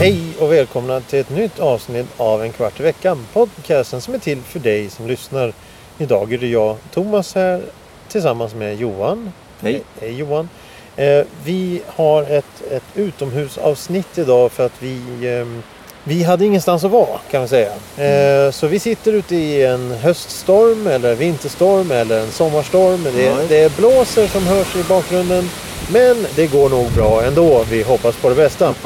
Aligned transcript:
Hej 0.00 0.22
och 0.40 0.52
välkomna 0.52 1.00
till 1.00 1.18
ett 1.18 1.30
nytt 1.30 1.58
avsnitt 1.58 2.06
av 2.16 2.42
En 2.42 2.52
kvart 2.52 2.80
i 2.80 2.82
veckan. 2.82 3.26
Podcasten 3.32 4.00
som 4.00 4.14
är 4.14 4.18
till 4.18 4.38
för 4.38 4.58
dig 4.58 4.90
som 4.90 5.06
lyssnar. 5.06 5.52
Idag 5.98 6.32
är 6.32 6.38
det 6.38 6.46
jag, 6.46 6.76
Thomas 6.90 7.34
här, 7.34 7.62
tillsammans 8.08 8.54
med 8.54 8.76
Johan. 8.76 9.32
Hej. 9.60 9.82
Hej 10.00 10.12
Johan. 10.18 10.48
Eh, 11.00 11.24
vi 11.44 11.82
har 11.86 12.22
ett, 12.22 12.62
ett 12.70 12.82
utomhusavsnitt 12.94 14.18
idag 14.18 14.52
för 14.52 14.66
att 14.66 14.72
vi, 14.78 14.98
ehm, 15.28 15.62
vi 16.04 16.22
hade 16.22 16.44
ingenstans 16.44 16.84
att 16.84 16.90
vara 16.90 17.18
kan 17.30 17.40
man 17.40 17.48
säga. 17.48 17.72
Eh, 17.96 18.50
så 18.50 18.66
vi 18.66 18.78
sitter 18.78 19.12
ute 19.12 19.36
i 19.36 19.64
en 19.66 19.90
höststorm 19.90 20.86
eller 20.86 21.14
vinterstorm 21.14 21.90
eller 21.90 22.20
en 22.20 22.30
sommarstorm. 22.30 23.04
Det, 23.16 23.22
Ja. 23.22 23.34
det 23.48 23.76
blåser 23.76 24.26
som 24.26 24.46
hörs 24.46 24.76
i 24.76 24.82
bakgrunden. 24.88 25.50
Men 25.92 26.26
det 26.36 26.46
går 26.46 26.68
nog 26.68 26.90
bra 26.92 27.22
ändå. 27.24 27.64
Vi 27.70 27.82
hoppas 27.82 28.16
på 28.16 28.28
det 28.28 28.34
bästa. 28.34 28.74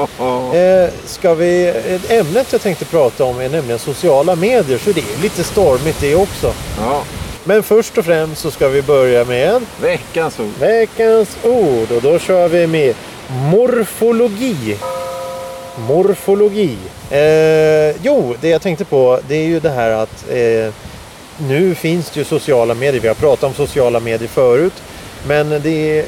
Eh, 0.54 0.90
ska 1.06 1.34
vi, 1.34 1.72
ämnet 2.08 2.46
jag 2.52 2.60
tänkte 2.60 2.84
prata 2.84 3.24
om 3.24 3.40
är 3.40 3.48
nämligen 3.48 3.78
sociala 3.78 4.36
medier. 4.36 4.78
Så 4.78 4.92
det 4.92 5.00
är 5.00 5.22
lite 5.22 5.44
stormigt 5.44 6.00
det 6.00 6.14
också. 6.14 6.52
Ja, 6.80 7.02
Men 7.46 7.62
först 7.62 7.98
och 7.98 8.04
främst 8.04 8.42
så 8.42 8.50
ska 8.50 8.68
vi 8.68 8.82
börja 8.82 9.24
med 9.24 9.62
veckans 9.82 10.40
ord. 10.40 10.50
veckans 10.60 11.36
ord. 11.42 11.92
Och 11.92 12.02
då 12.02 12.18
kör 12.18 12.48
vi 12.48 12.66
med 12.66 12.94
morfologi. 13.28 14.76
Morfologi. 15.88 16.76
Eh, 17.10 17.96
jo, 18.02 18.34
det 18.40 18.48
jag 18.48 18.62
tänkte 18.62 18.84
på 18.84 19.20
det 19.28 19.34
är 19.36 19.46
ju 19.46 19.60
det 19.60 19.70
här 19.70 19.90
att 19.90 20.30
eh, 20.30 20.74
nu 21.48 21.74
finns 21.74 22.10
det 22.10 22.20
ju 22.20 22.24
sociala 22.24 22.74
medier. 22.74 23.00
Vi 23.00 23.08
har 23.08 23.14
pratat 23.14 23.44
om 23.44 23.54
sociala 23.54 24.00
medier 24.00 24.28
förut. 24.28 24.82
Men 25.26 25.48
det 25.48 25.98
är 25.98 26.06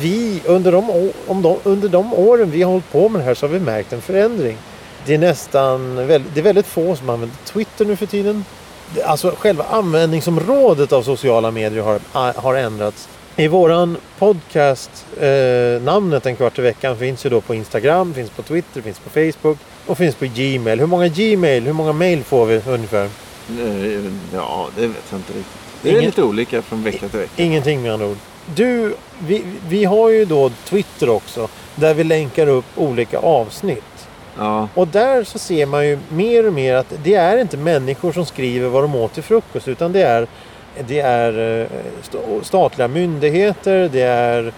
vi 0.00 0.42
under 0.44 0.72
de, 0.72 1.10
om 1.26 1.42
de, 1.42 1.58
under 1.62 1.88
de 1.88 2.14
åren 2.14 2.50
vi 2.50 2.62
har 2.62 2.70
hållit 2.72 2.92
på 2.92 3.08
med 3.08 3.20
det 3.20 3.24
här 3.24 3.34
så 3.34 3.46
har 3.46 3.52
vi 3.52 3.60
märkt 3.60 3.92
en 3.92 4.02
förändring. 4.02 4.56
Det 5.06 5.14
är 5.14 5.18
nästan 5.18 5.96
det 5.96 6.36
är 6.36 6.42
väldigt 6.42 6.66
få 6.66 6.96
som 6.96 7.10
använder 7.10 7.36
Twitter 7.44 7.84
nu 7.84 7.96
för 7.96 8.06
tiden. 8.06 8.44
Alltså 9.04 9.34
själva 9.38 9.64
användningsområdet 9.70 10.92
av 10.92 11.02
sociala 11.02 11.50
medier 11.50 11.82
har, 11.82 12.32
har 12.42 12.54
ändrats. 12.54 13.08
I 13.36 13.48
våran 13.48 13.96
podcast, 14.18 14.90
eh, 15.20 15.82
namnet 15.82 16.26
En 16.26 16.36
kvart 16.36 16.58
i 16.58 16.62
veckan 16.62 16.96
finns 16.98 17.26
ju 17.26 17.30
då 17.30 17.40
på 17.40 17.54
Instagram, 17.54 18.14
finns 18.14 18.30
på 18.30 18.42
Twitter, 18.42 18.80
finns 18.82 18.98
på 18.98 19.10
Facebook 19.10 19.58
och 19.86 19.98
finns 19.98 20.14
på 20.14 20.24
Gmail. 20.34 20.80
Hur 20.80 20.86
många 20.86 21.08
Gmail, 21.08 21.62
hur 21.64 21.72
många 21.72 21.92
mail 21.92 22.24
får 22.24 22.46
vi 22.46 22.60
ungefär? 22.68 23.04
Eh, 23.04 24.04
Ja, 24.34 24.68
det 24.76 24.86
vet 24.86 24.96
jag 25.10 25.18
inte 25.18 25.32
riktigt. 25.32 25.46
Det 25.82 25.88
är 25.88 25.92
Ingen- 25.92 26.04
lite 26.04 26.22
olika 26.22 26.62
från 26.62 26.84
vecka 26.84 27.08
till 27.08 27.18
vecka. 27.18 27.42
Ingenting 27.42 27.82
med 27.82 27.92
andra 27.92 28.06
ord. 28.06 28.16
Du, 28.54 28.94
vi, 29.18 29.42
vi 29.68 29.84
har 29.84 30.08
ju 30.10 30.24
då 30.24 30.50
Twitter 30.68 31.08
också. 31.08 31.48
Där 31.74 31.94
vi 31.94 32.04
länkar 32.04 32.46
upp 32.46 32.64
olika 32.76 33.18
avsnitt. 33.18 33.84
Ja, 34.38 34.68
Och 34.74 34.88
där 34.88 35.24
så 35.24 35.38
ser 35.38 35.66
man 35.66 35.86
ju 35.86 35.98
mer 36.08 36.46
och 36.46 36.52
mer 36.52 36.74
att 36.74 36.92
det 37.04 37.14
är 37.14 37.38
inte 37.38 37.56
människor 37.56 38.12
som 38.12 38.26
skriver 38.26 38.68
vad 38.68 38.82
de 38.84 38.94
åt 38.94 39.12
till 39.14 39.22
frukost. 39.22 39.68
Utan 39.68 39.92
det 39.92 40.02
är, 40.02 40.26
det 40.88 41.00
är 41.00 41.60
eh, 41.62 41.66
st- 42.02 42.18
statliga 42.42 42.88
myndigheter. 42.88 43.88
Det 43.92 44.00
är 44.02 44.52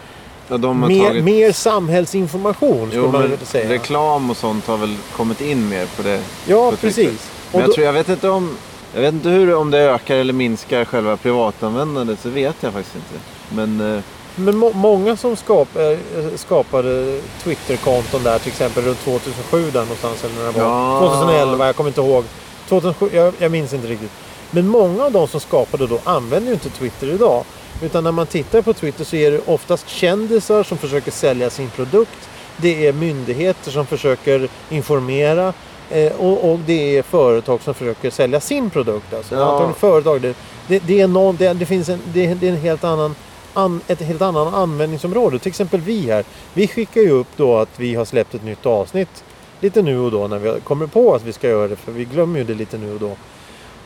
ja 0.49 0.57
de 0.57 0.81
mer, 0.81 1.07
tagit... 1.09 1.25
mer 1.25 1.53
samhällsinformation 1.53 2.89
skulle 2.89 3.03
Jo, 3.07 3.11
man 3.13 3.29
men 3.29 3.39
säga. 3.47 3.71
reklam 3.71 4.31
och 4.31 4.37
sånt 4.37 4.67
har 4.67 4.77
väl 4.77 4.97
kommit 5.17 5.41
in 5.41 5.69
mer 5.69 5.87
på 5.97 6.03
det. 6.03 6.21
Ja, 6.47 6.71
på 6.71 6.77
precis. 6.77 7.31
Men 7.53 7.61
jag, 7.61 7.71
då- 7.71 7.75
tror, 7.75 7.87
jag 7.87 7.93
vet 7.93 8.09
inte 8.09 8.29
om... 8.29 8.57
Jag 8.95 9.01
vet 9.03 9.13
inte 9.15 9.29
hur, 9.29 9.55
om 9.55 9.71
det 9.71 9.79
ökar 9.79 10.17
eller 10.17 10.33
minskar 10.33 10.85
själva 10.85 11.17
privatanvändandet. 11.17 12.21
Så 12.21 12.29
vet 12.29 12.57
jag 12.61 12.73
faktiskt 12.73 12.97
inte. 12.97 13.25
Men 13.55 13.97
eh, 13.97 14.03
Men 14.37 14.57
må, 14.57 14.73
många 14.73 15.17
som 15.17 15.37
skap, 15.37 15.77
eh, 15.77 15.99
skapade 16.37 17.21
Twitter-konton 17.43 18.23
där 18.23 18.39
till 18.39 18.49
exempel 18.49 18.85
runt 18.85 19.05
2007 19.05 19.71
där 19.71 19.81
någonstans 19.81 20.25
eller 20.25 20.35
när 20.35 20.53
det 20.53 20.61
var. 20.61 20.67
Ja. 20.67 21.17
2011, 21.17 21.67
jag 21.67 21.77
kommer 21.77 21.91
inte 21.91 22.01
ihåg. 22.01 22.25
2007, 22.69 23.11
jag, 23.13 23.35
jag 23.39 23.51
minns 23.53 23.73
inte 23.73 23.89
riktigt. 23.89 24.11
Men 24.51 24.69
många 24.69 25.05
av 25.05 25.13
de 25.13 25.29
som 25.29 25.41
skapade 25.41 25.87
då 25.87 25.99
använder 26.05 26.49
ju 26.49 26.55
inte 26.55 26.71
Twitter 26.71 27.07
idag. 27.07 27.45
Utan 27.83 28.05
när 28.05 28.13
man 28.13 28.27
tittar 28.27 28.63
på 28.63 28.73
Twitter 28.73 29.05
så 29.05 29.17
är 29.17 29.31
det 29.31 29.41
oftast 29.47 29.89
kändisar 29.89 30.63
som 30.63 30.79
försöker 30.79 31.11
sälja 31.11 31.51
sin 31.51 31.71
produkt. 31.71 32.29
Det 32.57 32.87
är 32.87 32.93
myndigheter 32.93 33.71
som 33.71 33.87
försöker 33.87 34.49
informera. 34.71 35.53
Eh, 35.91 36.13
och, 36.13 36.53
och 36.53 36.59
det 36.59 36.99
är 36.99 37.03
företag 37.03 37.61
som 37.63 37.75
försöker 37.75 38.11
sälja 38.11 38.41
sin 38.41 38.71
produkt. 38.71 39.15
Alltså. 39.15 39.35
Ja. 39.35 39.73
Företag. 39.79 40.21
Det, 40.21 40.35
det, 40.67 40.79
det, 40.87 41.01
är 41.01 41.07
någon, 41.07 41.37
det, 41.37 41.53
det 41.53 41.67
finns 41.67 41.89
en, 41.89 42.01
det, 42.13 42.35
det 42.35 42.49
är 42.49 42.53
en 42.53 42.61
helt 42.61 42.85
annan 42.85 43.15
an, 43.57 43.81
ett 43.87 44.01
helt 44.01 44.23
annan 44.23 44.55
användningsområde. 44.55 45.39
Till 45.39 45.49
exempel 45.49 45.81
vi 45.81 46.01
här. 46.01 46.25
Vi 46.55 46.69
skickar 46.69 47.01
ju 47.01 47.11
upp 47.11 47.29
då 47.37 47.57
att 47.57 47.81
vi 47.81 47.95
har 47.95 48.05
släppt 48.05 48.35
ett 48.35 48.45
nytt 48.45 48.67
avsnitt 48.67 49.25
lite 49.61 49.83
nu 49.83 49.99
och 49.99 50.11
då 50.11 50.29
när 50.29 50.39
vi 50.39 50.61
kommer 50.61 50.87
på 50.87 51.15
att 51.15 51.23
vi 51.23 51.33
ska 51.33 51.49
göra 51.49 51.69
det. 51.69 51.77
För 51.77 51.93
vi 51.93 52.05
glömmer 52.05 52.39
ju 52.39 52.45
det 52.45 52.55
lite 52.55 52.79
nu 52.79 52.93
och 52.93 53.01
då. 53.01 53.17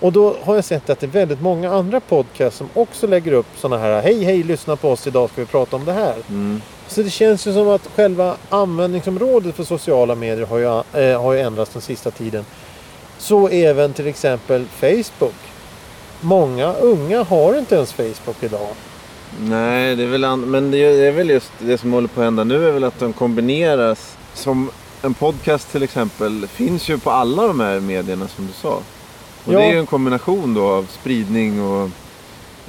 Och 0.00 0.12
då 0.12 0.36
har 0.42 0.54
jag 0.54 0.64
sett 0.64 0.90
att 0.90 1.00
det 1.00 1.06
är 1.06 1.08
väldigt 1.08 1.40
många 1.40 1.72
andra 1.72 2.00
podcasts 2.00 2.58
som 2.58 2.68
också 2.74 3.06
lägger 3.06 3.32
upp 3.32 3.46
sådana 3.56 3.82
här 3.82 4.02
Hej 4.02 4.24
hej 4.24 4.42
lyssna 4.42 4.76
på 4.76 4.90
oss 4.90 5.06
idag 5.06 5.30
ska 5.30 5.40
vi 5.40 5.46
prata 5.46 5.76
om 5.76 5.84
det 5.84 5.92
här. 5.92 6.14
mm, 6.28 6.62
Så 6.88 7.02
det 7.02 7.10
känns 7.10 7.46
ju 7.46 7.52
som 7.52 7.68
att 7.68 7.88
själva 7.96 8.36
användningsområdet 8.48 9.54
för 9.54 9.64
sociala 9.64 10.14
medier 10.14 10.46
har 10.46 10.58
ju, 10.58 11.00
eh, 11.02 11.22
har 11.22 11.32
ju 11.32 11.40
ändrats 11.40 11.72
den 11.72 11.82
sista 11.82 12.10
tiden. 12.10 12.44
Så 13.18 13.48
även 13.48 13.92
till 13.92 14.06
exempel 14.06 14.66
Facebook. 14.66 15.34
Många 16.20 16.72
unga 16.72 17.22
har 17.22 17.58
inte 17.58 17.74
ens 17.74 17.92
Facebook 17.92 18.36
idag. 18.40 18.68
Nej, 19.40 19.96
det 19.96 20.02
är 20.02 20.06
väl... 20.06 20.24
An... 20.24 20.40
Men 20.40 20.70
det 20.70 20.78
är, 20.78 21.12
väl 21.12 21.30
just 21.30 21.52
det 21.58 21.78
som 21.78 21.92
håller 21.92 22.08
på 22.08 22.20
att 22.20 22.24
hända 22.24 22.44
nu 22.44 22.68
är 22.68 22.72
väl 22.72 22.84
att 22.84 22.98
de 22.98 23.12
kombineras. 23.12 24.16
Som 24.34 24.70
en 25.02 25.14
podcast 25.14 25.72
till 25.72 25.82
exempel 25.82 26.46
finns 26.46 26.88
ju 26.88 26.98
på 26.98 27.10
alla 27.10 27.46
de 27.46 27.60
här 27.60 27.80
medierna 27.80 28.28
som 28.28 28.46
du 28.46 28.52
sa. 28.52 28.82
Och 29.44 29.52
Ja. 29.52 29.58
det 29.58 29.64
är 29.64 29.72
ju 29.72 29.78
en 29.78 29.86
kombination 29.86 30.54
då 30.54 30.68
av 30.68 30.86
spridning 31.00 31.62
och 31.62 31.90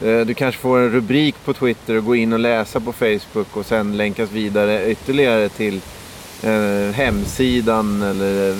eh, 0.08 0.26
du 0.26 0.34
kanske 0.34 0.62
får 0.62 0.80
en 0.80 0.90
rubrik 0.92 1.36
på 1.46 1.54
Twitter 1.54 1.98
och 1.98 2.06
gå 2.06 2.16
in 2.16 2.34
och 2.34 2.40
läsa 2.40 2.80
på 2.80 2.94
Facebook 2.94 3.58
och 3.58 3.66
sen 3.66 3.98
länkas 3.98 4.32
vidare 4.32 4.92
ytterligare 4.92 5.50
till 5.50 5.82
eh, 6.44 6.94
hemsidan 6.94 8.02
eller 8.02 8.50
eh, 8.50 8.56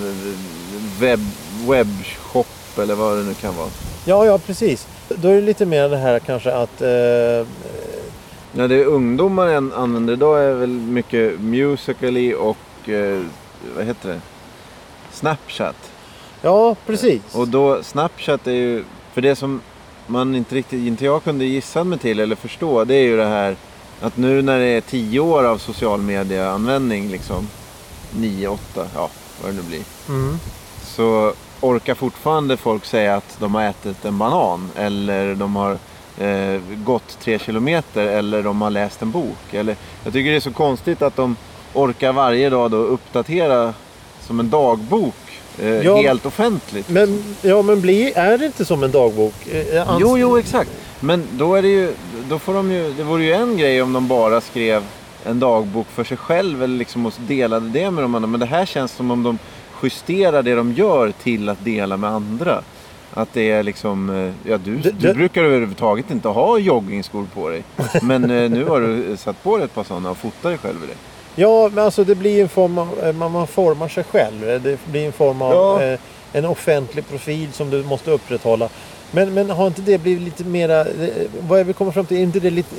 webb, 1.00 1.20
webbshop 1.68 2.46
eller 2.78 2.94
vad 2.94 3.16
det 3.16 3.22
nu 3.24 3.34
kan 3.34 3.56
vara. 3.56 3.68
Ja, 4.04 4.26
ja 4.26 4.38
precis. 4.38 4.86
Då 5.08 5.28
är 5.28 5.34
det 5.34 5.40
lite 5.40 5.66
mer 5.66 5.88
det 5.88 5.96
här 5.96 6.18
kanske 6.18 6.52
att... 6.52 6.82
Eh, 6.82 7.46
Ja, 8.52 8.68
det 8.68 8.84
ungdomar 8.84 9.48
an- 9.54 9.72
använder 9.72 10.12
idag 10.12 10.44
är 10.44 10.54
väl 10.54 10.68
mycket 10.70 11.40
Musical.ly 11.40 12.34
och 12.34 12.88
eh, 12.88 13.20
vad 13.76 13.84
heter 13.86 14.08
det? 14.08 14.20
Snapchat. 15.12 15.76
ja, 16.42 16.76
precis. 16.86 17.34
Och 17.34 17.48
då 17.48 17.82
Snapchat 17.82 18.46
är 18.46 18.52
ju, 18.52 18.84
för 19.12 19.20
det 19.20 19.36
som 19.36 19.60
man 20.06 20.34
inte 20.34 20.54
riktigt, 20.54 20.86
inte 20.86 21.04
jag 21.04 21.24
kunde 21.24 21.44
gissa 21.44 21.84
mig 21.84 21.98
till 21.98 22.20
eller 22.20 22.36
förstå, 22.36 22.84
det 22.84 22.94
är 22.94 23.02
ju 23.02 23.16
det 23.16 23.26
här 23.26 23.56
att 24.00 24.16
nu 24.16 24.42
när 24.42 24.58
det 24.58 24.64
är 24.66 24.80
tio 24.80 25.20
år 25.20 25.44
av 25.44 25.58
social 25.58 26.00
media-användning, 26.02 27.08
liksom 27.10 27.48
nio, 28.16 28.48
åtta, 28.48 28.86
ja 28.94 29.10
vad 29.42 29.50
det 29.52 29.56
nu 29.56 29.62
blir, 29.62 29.82
Mm. 30.08 30.36
så 30.84 31.32
orkar 31.60 31.94
fortfarande 31.94 32.56
folk 32.56 32.84
säga 32.84 33.16
att 33.16 33.36
de 33.40 33.54
har 33.54 33.62
ätit 33.62 34.04
en 34.04 34.18
banan 34.18 34.70
eller 34.76 35.34
de 35.34 35.56
har 35.56 35.78
eh, 36.18 36.60
gått 36.84 37.18
tre 37.20 37.38
kilometer 37.38 38.06
eller 38.06 38.42
de 38.42 38.62
har 38.62 38.70
läst 38.70 39.02
en 39.02 39.10
bok. 39.10 39.38
Eller, 39.54 39.76
jag 40.04 40.12
tycker 40.12 40.30
det 40.30 40.36
är 40.36 40.40
så 40.40 40.52
konstigt 40.52 41.02
att 41.02 41.16
de 41.16 41.36
orkar 41.74 42.12
varje 42.12 42.50
dag 42.50 42.70
då 42.70 42.76
uppdatera 42.76 43.74
som 44.20 44.40
en 44.40 44.50
dagbok 44.50 45.14
eh, 45.58 45.68
Ja. 45.68 45.96
helt 45.96 46.26
offentligt. 46.26 46.88
Men, 46.88 47.24
ja, 47.42 47.62
men 47.62 47.80
bli, 47.80 48.12
är 48.16 48.38
det 48.38 48.46
inte 48.46 48.64
som 48.64 48.82
en 48.82 48.90
dagbok? 48.90 49.34
Eh, 49.52 49.88
ans- 49.88 49.98
Jo, 50.00 50.18
jo, 50.18 50.38
exakt. 50.38 50.70
Men 51.00 51.24
då 51.32 51.54
är 51.54 51.62
det 51.62 51.68
ju, 51.68 51.92
då 52.28 52.38
får 52.38 52.54
de 52.54 52.72
ju, 52.72 52.92
det 52.92 53.02
vore 53.02 53.24
ju 53.24 53.32
en 53.32 53.56
grej 53.56 53.82
om 53.82 53.92
de 53.92 54.08
bara 54.08 54.40
skrev 54.40 54.82
en 55.24 55.40
dagbok 55.40 55.86
för 55.94 56.04
sig 56.04 56.16
själv 56.16 56.62
eller 56.62 56.76
liksom 56.78 57.06
och 57.06 57.12
delade 57.18 57.68
det 57.68 57.90
med 57.90 58.04
de 58.04 58.14
andra. 58.14 58.28
Men 58.28 58.40
det 58.40 58.46
här 58.46 58.66
känns 58.66 58.92
som 58.92 59.10
om 59.10 59.22
de 59.22 59.38
justerar 59.82 60.42
det 60.42 60.54
de 60.54 60.72
gör 60.72 61.12
till 61.22 61.48
att 61.48 61.64
dela 61.64 61.96
med 61.96 62.10
andra. 62.10 62.62
Att 63.14 63.28
det 63.32 63.50
är 63.50 63.62
liksom, 63.62 64.10
eh, 64.10 64.50
ja 64.50 64.58
du, 64.58 64.76
du 64.76 64.90
det- 64.90 65.14
brukar 65.14 65.42
överhuvudtaget 65.44 66.10
inte 66.10 66.28
ha 66.28 66.58
joggingskor 66.58 67.26
på 67.34 67.48
dig. 67.48 67.64
Men 68.02 68.30
eh, 68.30 68.50
nu 68.50 68.64
har 68.64 68.80
du 68.80 69.16
satt 69.16 69.42
på 69.42 69.56
dig 69.56 69.64
ett 69.64 69.74
par 69.74 69.84
sådana 69.84 70.10
och 70.10 70.16
fotar 70.16 70.48
dig 70.48 70.58
själv 70.58 70.84
i 70.84 70.86
det. 70.86 70.96
Ja, 71.42 71.70
men 71.74 71.84
alltså 71.84 72.04
det 72.04 72.14
blir 72.14 72.42
en 72.42 72.48
form 72.48 72.78
av... 72.78 72.88
eh, 73.02 73.12
Man, 73.12 73.46
formar 73.46 73.88
sig 73.88 74.04
själv. 74.04 74.62
Det 74.62 74.78
blir 74.90 75.06
en 75.06 75.12
form 75.12 75.42
av 75.42 75.52
Ja. 75.52 75.82
eh, 75.82 75.98
en 76.32 76.44
offentlig 76.44 77.08
profil 77.08 77.48
som 77.52 77.70
du 77.70 77.84
måste 77.84 78.10
upprätthålla. 78.10 78.68
Men, 79.10 79.34
men 79.34 79.50
har 79.50 79.66
inte 79.66 79.82
det 79.82 79.98
blivit 79.98 80.22
lite 80.22 80.44
mera... 80.44 80.80
eh, 80.80 80.86
Vad 81.48 81.60
jag 81.60 81.64
vill 81.64 81.74
komma 81.74 81.92
fram 81.92 82.04
till, 82.06 82.16
är 82.16 82.22
inte 82.22 82.40
det 82.40 82.50
lite... 82.50 82.76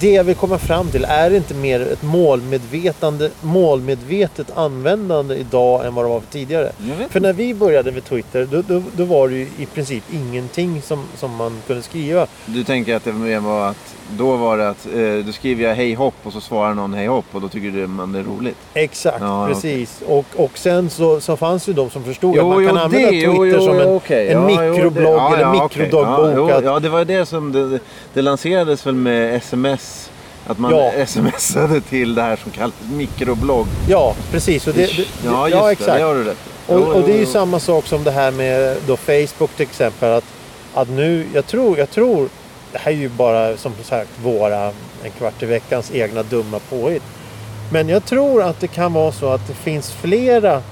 det 0.00 0.10
jag 0.10 0.24
vill 0.24 0.34
komma 0.34 0.58
fram 0.58 0.88
till, 0.88 1.04
är 1.04 1.30
det 1.30 1.36
inte 1.36 1.54
mer 1.54 1.80
ett 1.80 2.02
målmedvetande, 2.02 3.30
målmedvetet 3.42 4.46
användande 4.56 5.34
idag 5.34 5.86
än 5.86 5.94
vad 5.94 6.04
det 6.04 6.08
var 6.08 6.20
för 6.20 6.30
tidigare? 6.32 6.72
För 7.10 7.20
när 7.20 7.32
vi 7.32 7.54
började 7.54 7.92
med 7.92 8.04
Twitter, 8.04 8.48
då, 8.50 8.62
då, 8.62 8.82
då 8.96 9.04
var 9.04 9.28
det 9.28 9.34
ju 9.34 9.48
i 9.58 9.66
princip 9.74 10.04
ingenting 10.12 10.82
som, 10.82 11.04
som 11.16 11.36
man 11.36 11.56
kunde 11.66 11.82
skriva. 11.82 12.26
Du 12.46 12.64
tänker 12.64 12.96
att 12.96 13.04
det 13.04 13.12
mer 13.12 13.40
var 13.40 13.68
att 13.68 13.94
då 14.18 14.36
var 14.36 14.58
det 14.58 14.68
att 14.68 14.86
eh, 14.94 15.26
då 15.26 15.32
skriver 15.32 15.64
jag 15.68 15.74
hej 15.74 15.94
hopp 15.94 16.14
och 16.22 16.32
så 16.32 16.40
svarar 16.40 16.74
någon 16.74 16.94
hej 16.94 17.06
hopp 17.06 17.24
och 17.32 17.40
då 17.40 17.48
tycker 17.48 17.70
du 17.70 17.86
man 17.86 18.12
det 18.12 18.18
är 18.18 18.22
roligt. 18.22 18.56
Exakt, 18.74 19.16
Ja, 19.20 19.46
precis. 19.48 20.02
Och, 20.06 20.24
och 20.36 20.58
sen 20.58 20.90
så, 20.90 21.20
så 21.20 21.36
fanns 21.36 21.68
ju 21.68 21.72
de 21.72 21.90
som 21.90 22.04
förstod 22.04 22.36
Jo, 22.36 22.40
att 22.42 22.46
man 22.48 22.62
jo, 22.62 22.68
kan 22.68 22.76
det, 22.76 22.82
använda 22.82 23.08
Twitter 23.10 23.44
jo, 23.44 23.60
som 23.66 23.78
en, 23.80 23.88
okej. 23.88 24.28
en 24.28 24.42
Ja, 24.42 24.60
det- 24.62 24.70
mikroblogg 24.70 25.32
eller 25.32 25.40
ja, 25.40 26.32
jo, 26.36 26.48
att- 26.50 26.64
ja, 26.64 26.80
det 26.80 26.88
var 26.88 27.04
det 27.04 27.26
som 27.26 27.52
det, 27.52 27.78
det 28.14 28.22
lanserades 28.22 28.86
väl 28.86 28.94
med 28.94 29.34
sms. 29.36 29.83
Att 30.46 30.58
man 30.58 30.70
Ja. 30.70 31.06
smsade 31.06 31.80
till 31.80 32.14
det 32.14 32.22
här 32.22 32.36
som 32.36 32.50
kallas 32.52 32.74
mikroblogg. 32.92 33.66
Ja, 33.88 34.14
precis. 34.30 34.66
Och 34.66 34.74
det, 34.74 34.86
det, 34.86 35.06
ja, 35.24 35.48
just 35.48 35.56
ja, 35.56 35.66
det. 35.66 35.72
exakt. 35.72 35.98
Det 35.98 36.02
har 36.02 36.14
du 36.14 36.24
rätt. 36.24 36.38
Och, 36.66 36.94
och 36.94 37.02
det 37.02 37.12
är 37.12 37.18
ju 37.18 37.26
samma 37.26 37.60
sak 37.60 37.86
som 37.86 38.04
det 38.04 38.10
här 38.10 38.30
med 38.30 38.76
då 38.86 38.96
Facebook 38.96 39.50
till 39.56 39.62
exempel. 39.66 40.12
Att, 40.12 40.24
att 40.74 40.88
nu, 40.88 41.26
jag 41.34 41.46
tror, 41.46 41.78
jag 41.78 41.90
tror, 41.90 42.28
det 42.72 42.78
här 42.78 42.92
är 42.92 42.96
ju 42.96 43.08
bara 43.08 43.56
som 43.56 43.72
sagt 43.82 44.10
våra 44.22 44.66
en 45.02 45.10
kvart 45.18 45.42
i 45.42 45.46
veckans 45.46 45.90
egna 45.94 46.22
dumma 46.22 46.58
påhitt. 46.58 47.02
Men 47.72 47.88
jag 47.88 48.04
tror 48.04 48.42
att 48.42 48.60
det 48.60 48.68
kan 48.68 48.92
vara 48.92 49.12
så 49.12 49.28
att 49.28 49.46
det 49.46 49.54
finns 49.54 49.90
flera 49.92 50.62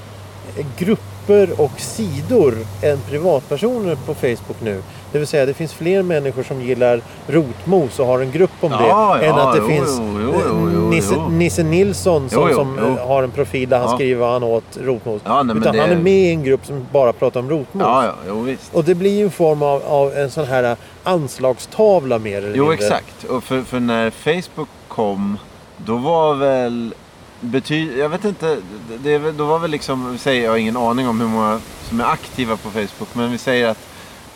grupper 0.78 1.60
och 1.60 1.80
sidor 1.80 2.54
än 2.82 2.98
privatpersoner 3.08 3.94
på 4.06 4.14
Facebook 4.14 4.60
nu. 4.62 4.82
Det 5.12 5.18
vill 5.18 5.26
säga 5.26 5.46
det 5.46 5.54
finns 5.54 5.72
fler 5.74 6.02
människor 6.02 6.42
som 6.42 6.62
gillar 6.62 7.00
rotmos 7.26 7.98
och 7.98 8.06
har 8.06 8.20
en 8.20 8.30
grupp 8.30 8.50
om 8.60 8.70
det. 8.70 8.76
ja, 8.88 9.18
än 9.18 9.34
att 9.34 9.52
det 9.54 9.58
jo, 9.62 9.68
finns 9.68 9.98
jo, 10.00 10.32
jo, 10.46 10.68
eh, 10.68 10.90
Nisse. 10.90 11.14
Nisse 11.30 11.62
Nilsson 11.62 12.30
som, 12.30 12.52
som 12.54 12.78
eh, 12.78 13.06
har 13.06 13.22
en 13.22 13.30
profil 13.30 13.68
där 13.68 13.78
han 13.78 13.88
Ja. 13.90 13.94
skriver 13.96 14.20
vad 14.20 14.32
han 14.32 14.42
åt 14.42 14.64
rotmos. 14.80 15.22
Ja, 15.24 15.42
nej, 15.42 15.56
Utan 15.56 15.74
det- 15.74 15.80
han 15.80 15.90
är 15.90 15.96
med 15.96 16.12
i 16.12 16.30
en 16.30 16.42
grupp 16.44 16.66
som 16.66 16.86
bara 16.92 17.12
pratar 17.12 17.40
om 17.40 17.50
rotmos. 17.50 17.82
Ja, 17.86 18.04
ja, 18.04 18.12
jo 18.28 18.40
visst. 18.40 18.74
Och 18.74 18.84
det 18.84 18.94
blir 18.94 19.18
ju 19.18 19.24
en 19.24 19.30
form 19.30 19.62
av, 19.62 19.82
av 19.86 20.12
en 20.12 20.30
sån 20.30 20.44
här 20.46 20.76
anslagstavla 21.04 22.18
mer 22.18 22.38
eller 22.38 22.56
Jo, 22.56 22.68
mindre. 22.68 22.86
exakt. 22.86 23.24
Och 23.24 23.44
för, 23.44 23.62
för 23.62 23.80
när 23.80 24.10
Facebook 24.10 24.68
kom, 24.88 25.38
då 25.76 25.96
var 25.96 26.34
väl 26.34 26.94
bety- 27.40 27.98
Jag 27.98 28.08
vet 28.08 28.24
inte. 28.24 28.56
Det, 29.02 29.18
då 29.32 29.44
var 29.44 29.58
väl 29.58 29.70
liksom, 29.70 30.18
säger 30.18 30.44
jag 30.44 30.50
har 30.50 30.56
ingen 30.58 30.76
aning 30.76 31.08
om 31.08 31.20
hur 31.20 31.28
många 31.28 31.60
som 31.88 32.00
är 32.00 32.04
aktiva 32.04 32.56
på 32.56 32.70
Facebook. 32.70 33.08
Men 33.12 33.30
vi 33.32 33.38
säger 33.38 33.68
att 33.68 33.78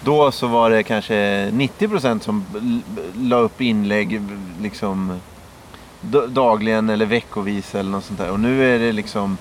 då 0.00 0.30
så 0.32 0.46
var 0.46 0.70
det 0.70 0.82
kanske 0.82 1.14
90% 1.50 2.20
som 2.20 2.44
la 3.16 3.36
upp 3.36 3.60
inlägg 3.60 4.20
liksom 4.62 5.20
dagligen 6.28 6.90
eller 6.90 7.06
veckovis 7.06 7.74
eller 7.74 7.90
något 7.90 8.04
sånt 8.04 8.18
där. 8.18 8.30
Och 8.30 8.40
nu 8.40 8.74
är 8.74 8.78
det 8.78 8.92
liksom 8.92 9.38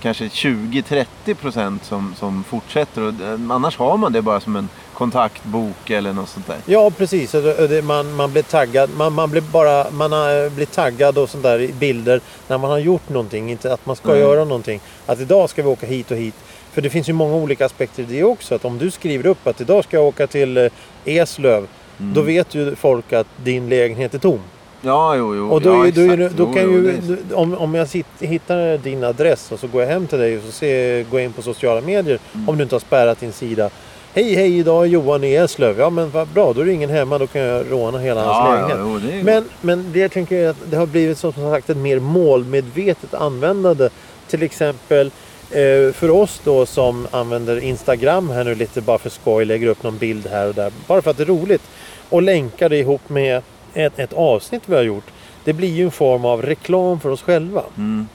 kanske 0.00 0.24
20-30% 0.28 1.78
som, 1.82 2.14
som 2.14 2.44
fortsätter. 2.44 3.02
Och, 3.02 3.20
eh, 3.20 3.50
annars 3.50 3.76
har 3.76 3.96
man 3.96 4.12
det 4.12 4.22
bara 4.22 4.40
som 4.40 4.56
en 4.56 4.68
kontaktbok 4.94 5.90
eller 5.90 6.12
något 6.12 6.28
sånt 6.28 6.46
där. 6.46 6.56
Ja, 6.66 6.90
precis. 6.90 7.34
Man, 7.82 8.14
man 8.14 8.32
blir 8.32 8.42
taggad. 8.42 8.90
Man, 8.96 9.12
man 9.12 9.30
blir 9.30 9.40
bara 9.40 9.90
man 9.90 10.12
har 10.12 10.50
blivit 10.50 10.72
taggad 10.72 11.18
och 11.18 11.30
sånt 11.30 11.42
där 11.42 11.60
i 11.60 11.72
bilder 11.72 12.20
när 12.48 12.58
man 12.58 12.70
har 12.70 12.78
gjort 12.78 13.08
någonting. 13.08 13.50
Inte 13.50 13.72
att 13.72 13.86
man 13.86 13.96
ska 13.96 14.08
Mm. 14.10 14.20
göra 14.20 14.44
någonting. 14.44 14.80
Att 15.06 15.20
idag 15.20 15.50
ska 15.50 15.62
vi 15.62 15.68
åka 15.68 15.86
hit 15.86 16.10
och 16.10 16.16
hit. 16.16 16.34
För 16.72 16.82
det 16.82 16.90
finns 16.90 17.08
ju 17.08 17.12
många 17.12 17.34
olika 17.34 17.66
aspekter 17.66 18.02
i 18.02 18.06
det 18.06 18.24
också. 18.24 18.54
Att 18.54 18.64
om 18.64 18.78
du 18.78 18.90
skriver 18.90 19.26
upp 19.26 19.46
att 19.46 19.60
idag 19.60 19.84
ska 19.84 19.96
jag 19.96 20.06
åka 20.06 20.26
till 20.26 20.56
eh, 20.56 20.68
Eslöv. 21.04 21.66
Mm. 22.00 22.14
Då 22.14 22.20
vet 22.20 22.54
ju 22.54 22.74
folk 22.74 23.12
att 23.12 23.26
din 23.44 23.68
lägenhet 23.68 24.14
är 24.14 24.18
tom. 24.18 24.38
Ja, 24.86 25.16
jo, 25.16 25.34
jo. 25.36 25.50
Och 25.50 25.60
då, 25.62 25.86
ja, 25.86 25.90
då, 25.94 26.16
då 26.16 26.28
Jo, 26.38 26.52
kan 26.54 26.62
jo, 26.62 26.70
ju, 26.72 26.88
är- 26.90 27.34
om, 27.36 27.54
om 27.54 27.74
jag 27.74 27.88
sitt, 27.88 28.06
hittar 28.20 28.78
din 28.78 29.04
adress 29.04 29.52
och 29.52 29.58
så 29.60 29.66
går 29.66 29.82
jag 29.82 29.88
hem 29.88 30.06
till 30.06 30.18
dig 30.18 30.36
och 30.38 30.42
så 30.44 30.52
ser, 30.52 31.02
går 31.04 31.20
jag 31.20 31.24
in 31.24 31.32
på 31.32 31.42
sociala 31.42 31.80
medier. 31.80 32.18
Mm. 32.34 32.48
Om 32.48 32.56
du 32.56 32.62
inte 32.62 32.74
har 32.74 32.80
spärrat 32.80 33.20
din 33.20 33.32
sida. 33.32 33.70
Hej 34.14 34.34
hej 34.34 34.58
idag 34.58 34.84
är 34.84 34.88
Johan 34.88 35.24
i 35.24 35.34
Eslöv. 35.34 35.78
Ja 35.78 35.90
men 35.90 36.10
vad 36.10 36.28
bra 36.28 36.52
då 36.52 36.60
är 36.60 36.64
det 36.64 36.72
ingen 36.72 36.90
hemma. 36.90 37.18
Då 37.18 37.26
kan 37.26 37.42
jag 37.42 37.70
råna 37.70 37.98
hela 37.98 38.24
hans 38.24 38.36
Ja, 38.36 38.54
lägenhet. 38.54 38.78
ja, 38.78 38.84
jo, 38.88 38.98
det 38.98 39.18
är 39.20 39.22
Men, 39.24 39.44
men 39.60 39.92
det 39.92 39.98
jag 39.98 40.12
tänker 40.12 40.36
är 40.36 40.48
att 40.48 40.56
det 40.70 40.76
har 40.76 40.86
blivit 40.86 41.18
som 41.18 41.32
sagt 41.32 41.70
ett 41.70 41.76
mer 41.76 41.98
målmedvetet 42.00 43.14
användande. 43.14 43.88
Till 44.28 44.42
exempel 44.42 45.06
eh, 45.50 45.92
för 45.92 46.10
oss 46.10 46.40
då 46.44 46.66
som 46.66 47.06
använder 47.10 47.60
Instagram 47.60 48.30
här 48.30 48.44
nu 48.44 48.54
lite 48.54 48.80
bara 48.80 48.98
för 48.98 49.10
skoj. 49.10 49.44
Lägger 49.44 49.66
upp 49.66 49.82
någon 49.82 49.98
bild 49.98 50.26
här 50.26 50.48
och 50.48 50.54
där. 50.54 50.72
Bara 50.86 51.02
för 51.02 51.10
att 51.10 51.16
det 51.16 51.22
är 51.22 51.26
roligt. 51.26 51.62
Och 52.10 52.22
länkar 52.22 52.68
det 52.68 52.78
ihop 52.78 53.08
med 53.08 53.42
ett, 53.74 53.98
ett 53.98 54.12
avsnitt 54.12 54.62
vi 54.66 54.74
har 54.74 54.82
gjort. 54.82 55.06
Det 55.44 55.52
blir 55.52 55.68
ju 55.74 55.84
en 55.84 55.90
form 55.90 56.24
av 56.24 56.42
reklam 56.42 57.00
för 57.00 57.10
oss 57.10 57.22
själva. 57.22 57.62
Mm. 57.76 58.08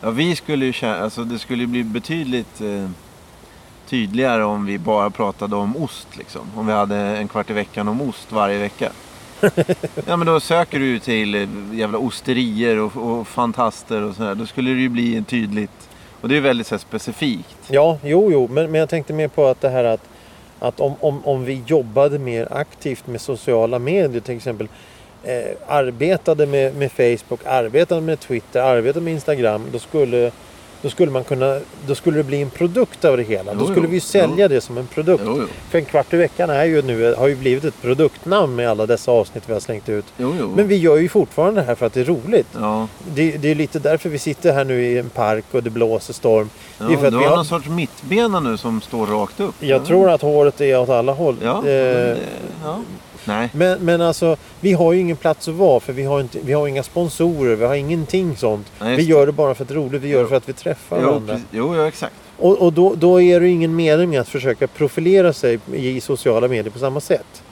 Ja, 0.00 0.10
vi 0.10 0.36
skulle 0.36 0.66
ju 0.66 0.72
känna, 0.72 0.96
alltså 0.98 1.24
det 1.24 1.38
skulle 1.38 1.60
ju 1.60 1.66
bli 1.66 1.84
betydligt 1.84 2.60
eh, 2.60 2.90
tydligare 3.88 4.44
om 4.44 4.66
vi 4.66 4.78
bara 4.78 5.10
pratade 5.10 5.56
om 5.56 5.76
ost 5.76 6.08
liksom. 6.16 6.42
Om 6.56 6.66
vi 6.66 6.72
hade 6.72 6.96
en 6.96 7.28
kvart 7.28 7.50
i 7.50 7.52
veckan 7.52 7.88
om 7.88 8.00
ost 8.00 8.32
varje 8.32 8.58
vecka. 8.58 8.92
ja 10.06 10.16
men 10.16 10.26
då 10.26 10.40
söker 10.40 10.78
du 10.78 10.86
ju 10.86 10.98
till 10.98 11.34
eh, 11.34 11.48
jävla 11.72 11.98
osterier 11.98 12.78
och, 12.78 12.96
och 12.96 13.28
fantaster 13.28 14.02
och 14.02 14.14
sådär. 14.14 14.34
Då 14.34 14.46
skulle 14.46 14.70
det 14.70 14.80
ju 14.80 14.88
bli 14.88 15.16
en 15.16 15.24
tydligt. 15.24 15.88
Och 16.20 16.28
det 16.28 16.34
är 16.34 16.36
ju 16.36 16.42
väldigt 16.42 16.66
så 16.66 16.74
här, 16.74 16.80
specifikt. 16.80 17.56
Ja, 17.68 17.98
jo, 18.02 18.32
jo. 18.32 18.48
Men, 18.50 18.70
men 18.70 18.80
jag 18.80 18.88
tänkte 18.88 19.12
mer 19.12 19.28
på 19.28 19.46
att 19.46 19.60
det 19.60 19.68
här 19.68 19.84
att, 19.84 20.08
att 20.58 20.80
om, 20.80 20.94
om, 21.00 21.24
om 21.24 21.44
vi 21.44 21.62
jobbade 21.66 22.18
mer 22.18 22.48
aktivt 22.50 23.06
med 23.06 23.20
sociala 23.20 23.78
medier 23.78 24.20
till 24.20 24.36
exempel. 24.36 24.68
Eh, 25.22 25.56
arbetade 25.66 26.46
med, 26.46 26.76
med 26.76 26.92
Facebook, 26.92 27.40
arbetade 27.46 28.00
med 28.00 28.20
Twitter, 28.20 28.60
arbetade 28.60 29.04
med 29.04 29.14
Instagram. 29.14 29.62
Då 29.72 29.78
skulle, 29.78 30.30
då 30.84 30.90
skulle 30.90 31.10
man 31.12 31.24
kunna, 31.24 31.60
då 31.86 31.94
skulle 31.94 32.16
det 32.16 32.22
bli 32.24 32.42
en 32.42 32.50
produkt 32.50 33.04
av 33.04 33.16
det 33.16 33.22
hela. 33.22 33.52
Jo, 33.52 33.58
då 33.58 33.64
skulle 33.66 33.86
jo, 33.86 33.90
vi 33.90 34.00
sälja 34.00 34.48
det 34.48 34.60
som 34.60 34.78
en 34.78 34.86
produkt. 34.86 35.22
Jo, 35.26 35.36
jo. 35.40 35.46
För 35.70 35.78
en 35.78 35.84
kvart 35.84 36.12
i 36.12 36.16
veckan 36.16 36.50
är 36.50 36.64
ju 36.64 36.82
nu, 36.82 37.14
har 37.14 37.26
ju 37.28 37.36
blivit 37.36 37.64
ett 37.64 37.82
produktnamn 37.82 38.56
med 38.56 38.70
alla 38.70 38.86
dessa 38.86 39.12
avsnitt 39.12 39.42
vi 39.46 39.52
har 39.52 39.60
slängt 39.60 39.88
ut. 39.88 40.04
Jo, 40.16 40.34
jo. 40.40 40.52
Men 40.56 40.68
vi 40.68 40.76
gör 40.76 40.96
ju 40.96 41.08
fortfarande 41.08 41.60
det 41.60 41.66
här 41.66 41.74
för 41.74 41.86
att 41.86 41.92
det 41.92 42.00
är 42.00 42.04
roligt. 42.04 42.46
Ja, 42.52 42.88
Det, 43.14 43.30
det 43.30 43.48
är 43.50 43.54
lite 43.54 43.78
därför 43.78 44.08
vi 44.08 44.18
sitter 44.18 44.52
här 44.52 44.64
nu 44.64 44.82
i 44.84 44.98
en 44.98 45.10
park 45.10 45.44
och 45.50 45.62
det 45.62 45.70
blåser 45.70 46.12
storm. 46.14 46.50
ja 46.78 46.84
det 46.86 46.92
är 46.94 46.96
för 46.98 47.10
du 47.10 47.16
har 47.16 47.24
har, 47.24 47.36
någon 47.36 47.44
sorts 47.44 47.68
mittbena 47.68 48.40
nu 48.40 48.56
som 48.56 48.80
står 48.80 49.06
rakt 49.06 49.40
upp. 49.40 49.54
jag 49.60 49.80
ja. 49.80 49.84
tror 49.84 50.10
att 50.10 50.22
håret 50.22 50.60
är 50.60 50.80
åt 50.80 50.88
alla 50.88 51.12
håll. 51.12 51.36
Ja, 51.42 51.56
Eh, 51.58 51.62
det. 51.64 52.18
Nej. 53.24 53.48
men, 53.52 53.78
men 53.84 54.00
alltså, 54.00 54.36
vi 54.60 54.72
har 54.72 54.92
ju 54.92 55.00
ingen 55.00 55.16
plats 55.16 55.48
att 55.48 55.54
vara 55.54 55.80
för 55.80 55.92
vi 55.92 56.02
har, 56.02 56.20
inte, 56.20 56.38
vi 56.44 56.52
har 56.52 56.68
inga 56.68 56.82
sponsorer, 56.82 57.56
vi 57.56 57.64
har 57.64 57.74
ingenting 57.74 58.36
sånt. 58.36 58.66
Nej, 58.80 58.96
vi 58.96 59.02
gör 59.02 59.26
det 59.26 59.32
bara 59.32 59.54
för 59.54 59.64
att 59.64 59.68
det 59.68 59.74
är 59.74 59.76
roligt, 59.76 60.02
vi 60.02 60.08
gör 60.08 60.22
det 60.22 60.28
för 60.28 60.36
att 60.36 60.48
vi 60.48 60.52
träffar 60.52 60.98
Jo, 61.02 61.06
varandra. 61.06 61.34
precis. 61.34 61.48
jo, 61.50 61.76
ja, 61.76 61.88
exakt. 61.88 62.14
Och, 62.38 62.58
och 62.62 62.72
då, 62.72 62.94
då 62.94 63.20
är 63.20 63.40
det 63.40 63.48
ingen 63.48 63.76
mening 63.76 64.10
med 64.10 64.20
att 64.20 64.28
försöka 64.28 64.66
profilera 64.66 65.32
sig 65.32 65.58
i 65.74 66.00
sociala 66.00 66.48
medier 66.48 66.70
på 66.72 66.78
samma 66.78 67.00
sätt. 67.00 67.42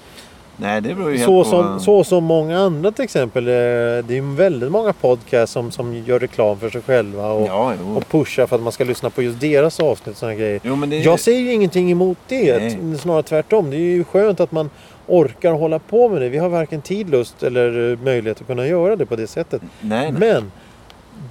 Nej, 0.57 0.81
det 0.81 0.95
beror 0.95 1.11
ju 1.11 1.17
helt 1.17 1.27
Så 1.27 1.45
på... 1.45 1.51
som, 1.51 1.81
så 1.81 2.05
som 2.05 2.25
många 2.25 2.59
andra 2.59 2.93
till 2.93 3.05
exempel. 3.05 3.49
eh, 3.49 3.53
Det 3.53 4.17
är 4.19 4.37
väldigt 4.37 4.71
många 4.73 4.93
podcasts 4.93 5.53
som, 5.53 5.71
som 5.71 5.95
gör 5.95 6.19
reklam 6.19 6.59
för 6.59 6.71
sig 6.71 6.81
själva 6.83 7.33
och, 7.33 7.47
Ja, 7.49 7.75
och 7.97 8.09
pushar 8.09 8.47
för 8.47 8.57
att 8.57 8.63
man 8.63 8.73
ska 8.73 8.85
lyssna 8.85 9.11
på 9.11 9.23
just 9.23 9.41
deras 9.41 9.81
avsnitt 9.81 10.17
sådana 10.17 10.35
grejer. 10.35 10.61
jo 10.65 10.77
men 10.77 10.91
det 10.91 10.97
är... 10.97 11.05
Jag 11.05 11.21
säger 11.21 11.41
ju 11.41 11.53
ingenting 11.53 11.91
emot 11.91 12.19
det. 12.29 12.59
Nej. 12.59 12.99
Snarare 12.99 13.23
tvärtom. 13.23 13.71
Det 13.71 13.77
är 13.77 13.81
ju 13.81 14.05
skönt 14.05 14.41
att 14.41 14.53
man 14.53 14.71
orkar 15.07 15.53
hålla 15.53 15.79
på 15.79 16.09
med 16.09 16.23
det. 16.23 16.29
Vi 16.29 16.39
har 16.39 16.49
varken 16.49 16.81
tid, 16.83 17.11
lust 17.11 17.43
eller 17.43 17.93
eh, 17.93 17.99
möjlighet 17.99 18.41
att 18.41 18.47
kunna 18.47 18.67
göra 18.67 18.97
det 18.97 19.07
på 19.07 19.17
det 19.17 19.27
sättet. 19.27 19.63
Nej, 19.81 20.13
nej. 20.13 20.21
Men 20.21 20.53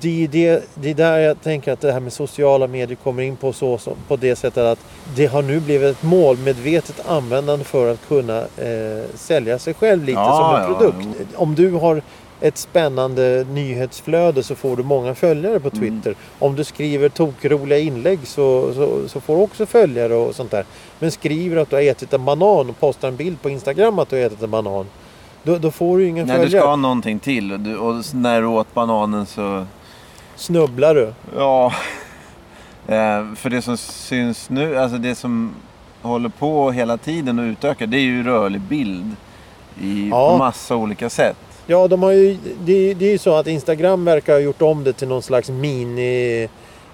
det 0.02 0.24
är, 0.24 0.28
det, 0.28 0.64
det 0.76 0.90
är 0.90 0.94
där 0.94 1.18
jag 1.18 1.42
tänker 1.42 1.72
att 1.74 1.82
det 1.82 1.92
här 1.92 2.00
med 2.00 2.14
sociala 2.14 2.68
medier 2.68 2.96
kommer 3.04 3.24
in 3.24 3.36
på 3.36 3.54
så, 3.54 3.78
så, 3.78 3.96
på 4.08 4.16
det 4.16 4.36
sättet 4.36 4.64
att 4.64 4.80
det 5.16 5.26
har 5.26 5.42
nu 5.42 5.60
blivit 5.60 5.98
ett 5.98 6.04
målmedvetet 6.04 7.08
användande 7.08 7.66
för 7.66 7.92
att 7.94 8.08
kunna 8.08 8.38
eh, 8.40 9.06
sälja 9.16 9.60
sig 9.60 9.74
själv 9.74 10.04
lite 10.04 10.20
Ja, 10.20 10.38
som 10.38 10.56
en 10.56 10.72
ja, 10.72 10.80
produkt. 10.80 11.36
Om 11.36 11.56
du 11.56 11.72
har 11.72 12.02
ett 12.42 12.58
spännande 12.58 13.46
nyhetsflöde 13.50 14.44
så 14.44 14.56
får 14.56 14.78
du 14.78 14.84
många 14.84 15.16
följare 15.16 15.60
på 15.60 15.70
Mm. 15.74 15.80
Twitter. 15.80 16.16
Om 16.40 16.56
du 16.56 16.64
skriver 16.64 17.10
tokroliga 17.10 17.80
inlägg 17.80 18.20
så, 18.24 18.74
så, 18.74 19.00
så 19.08 19.22
får 19.22 19.36
du 19.36 19.42
också 19.42 19.66
följare 19.66 20.14
och 20.16 20.36
sånt 20.36 20.52
där. 20.52 20.66
Men 21.00 21.12
skriver 21.12 21.58
att 21.58 21.70
du 21.70 21.76
har 21.76 21.84
ätit 21.84 22.14
en 22.14 22.26
banan 22.26 22.70
och 22.70 22.80
postar 22.80 23.08
en 23.08 23.16
bild 23.16 23.42
på 23.42 23.50
Instagram 23.50 24.00
att 24.00 24.10
du 24.10 24.16
har 24.16 24.24
ätit 24.24 24.44
en 24.44 24.52
banan. 24.52 24.86
Då, 25.44 25.58
då 25.58 25.72
får 25.72 25.98
du 25.98 26.08
ingen 26.08 26.28
Nej, 26.28 26.36
du 26.38 26.42
följare. 26.44 26.62
ska 26.62 26.70
ha 26.70 26.76
någonting 26.76 27.20
till. 27.20 27.52
Och, 27.54 27.60
du, 27.60 27.78
och 27.78 27.96
när 28.14 28.42
du 28.42 28.48
åt 28.48 28.74
bananen 28.74 29.26
så... 29.26 29.66
Snubblar 30.36 30.96
du. 30.96 31.14
Ja. 31.38 31.74
Eh, 32.88 33.34
för 33.36 33.50
det 33.50 33.62
som 33.62 33.78
syns 33.78 34.50
nu, 34.50 34.78
alltså 34.78 34.98
det 34.98 35.16
som 35.16 35.54
håller 36.02 36.30
på 36.30 36.72
hela 36.72 36.98
tiden 36.98 37.40
och 37.40 37.44
utökar, 37.44 37.88
det 37.88 37.98
är 37.98 38.02
ju 38.02 38.24
rörlig 38.24 38.62
bild. 38.62 39.16
I, 39.82 40.10
Ja. 40.10 40.38
Massa 40.38 40.76
olika 40.76 41.10
sätt. 41.10 41.38
Ja, 41.68 41.88
de 41.88 42.04
har 42.04 42.12
ju, 42.12 42.38
det, 42.66 42.94
det 42.94 43.06
är 43.06 43.12
ju 43.12 43.18
så 43.18 43.36
att 43.36 43.48
Instagram 43.48 44.06
verkar 44.06 44.34
ha 44.34 44.40
gjort 44.40 44.62
om 44.62 44.84
det 44.84 44.94
till 44.94 45.08
någon 45.08 45.22
slags 45.22 45.50
mini 45.50 46.48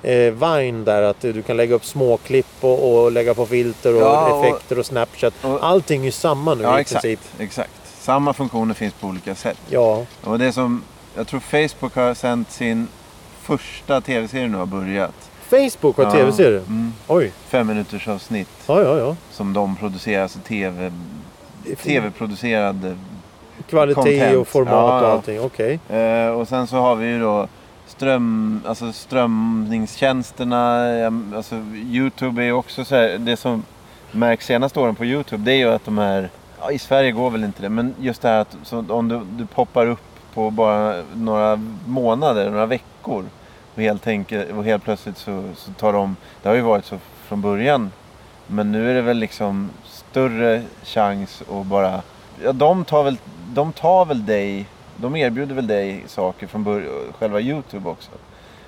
eh, 0.03 0.15
Vine 0.33 0.83
där. 0.85 1.01
Att 1.01 1.21
du 1.21 1.41
kan 1.41 1.57
lägga 1.57 1.75
upp 1.75 1.85
småklipp 1.85 2.47
och, 2.61 3.03
och 3.03 3.11
lägga 3.11 3.33
på 3.33 3.45
filter 3.45 3.95
och 3.95 4.01
Ja, 4.01 4.33
och- 4.33 4.45
effekter 4.45 4.79
och 4.79 4.85
Snapchat. 4.85 5.33
och- 5.41 5.63
Allting 5.63 6.01
är 6.01 6.05
ju 6.05 6.11
samma 6.11 6.53
nu 6.55 6.63
Ja, 6.63 6.77
i 6.77 6.81
exakt. 6.81 7.01
princip. 7.01 7.19
exakt. 7.39 7.71
Samma 8.07 8.33
funktioner 8.33 8.73
finns 8.73 8.93
på 8.93 9.07
olika 9.07 9.35
sätt. 9.35 9.57
Ja, 9.69 10.05
Och 10.23 10.39
det 10.39 10.51
som, 10.51 10.83
jag 11.15 11.27
tror 11.27 11.39
Facebook 11.39 11.95
har 11.95 12.13
sänt 12.13 12.51
sin 12.51 12.87
första 13.41 14.01
tv-serie 14.01 14.47
nu 14.47 14.57
har 14.57 14.65
börjat. 14.65 15.31
Facebook 15.49 15.97
har 15.97 16.03
Ja. 16.03 16.11
tv-serier. 16.11 16.61
Mm. 16.67 16.93
Oj, 17.07 17.31
Fem 17.47 17.67
minuters 17.67 18.07
avsnitt 18.07 18.49
ja, 18.67 18.81
ja, 18.81 18.97
ja. 18.97 19.15
som 19.31 19.53
de 19.53 19.75
producerar, 19.75 20.23
alltså 20.23 20.39
tv, 20.39 20.91
tv-producerad. 21.83 22.97
Kvalitet 23.69 23.95
Content. 24.01 24.37
och 24.37 24.47
format 24.47 24.73
Ja, 24.73 25.01
och 25.01 25.07
allting. 25.11 25.39
Okej. 25.41 25.79
Eh, 25.89 26.27
och 26.29 26.47
sen 26.47 26.67
så 26.67 26.75
har 26.77 26.95
vi 26.95 27.07
ju 27.07 27.19
då 27.21 27.47
ström, 27.87 28.61
alltså 28.65 28.91
strömningstjänsterna. 28.93 30.83
Alltså 31.35 31.55
Youtube 31.75 32.41
är 32.41 32.45
ju 32.45 32.53
också 32.53 32.85
så 32.85 32.95
här, 32.95 33.17
det 33.17 33.37
som 33.37 33.63
märks 34.11 34.45
senaste 34.45 34.79
åren 34.79 34.95
på 34.95 35.05
Youtube 35.05 35.43
det 35.43 35.51
är 35.51 35.57
ju 35.57 35.69
att 35.73 35.85
de 35.85 35.97
här, 35.97 36.29
ja, 36.61 36.71
i 36.71 36.79
Sverige 36.79 37.11
går 37.11 37.29
väl 37.29 37.43
inte 37.43 37.61
det, 37.61 37.69
men 37.69 37.95
just 37.99 38.21
det 38.21 38.27
här 38.27 38.39
att 38.39 38.57
så 38.63 38.85
om 38.89 39.07
du, 39.07 39.21
du 39.37 39.45
poppar 39.45 39.85
upp 39.85 40.03
på 40.33 40.51
bara 40.51 41.03
några 41.15 41.55
månader, 41.85 42.49
några 42.49 42.65
veckor 42.65 43.25
och 43.75 43.81
helt, 43.81 44.07
enkelt, 44.07 44.51
och 44.51 44.63
helt 44.63 44.83
plötsligt 44.83 45.17
så, 45.17 45.43
så 45.55 45.71
tar 45.71 45.93
de, 45.93 46.15
det 46.41 46.49
har 46.49 46.55
ju 46.55 46.61
varit 46.61 46.85
så 46.85 46.97
från 47.27 47.41
början, 47.41 47.91
men 48.47 48.71
nu 48.71 48.89
är 48.89 48.93
det 48.93 49.01
väl 49.01 49.17
liksom 49.17 49.69
större 49.85 50.63
chans 50.83 51.43
att 51.51 51.65
bara, 51.65 52.01
ja 52.43 52.53
de 52.53 52.85
tar 52.85 53.03
väl, 53.03 53.17
de 53.53 53.73
tar 53.73 54.05
väl 54.05 54.25
dig, 54.25 54.65
de 54.95 55.15
erbjuder 55.15 55.55
väl 55.55 55.67
dig 55.67 56.03
saker 56.07 56.47
från 56.47 56.63
början, 56.63 56.91
själva 57.19 57.39
Youtube 57.41 57.89
också. 57.89 58.11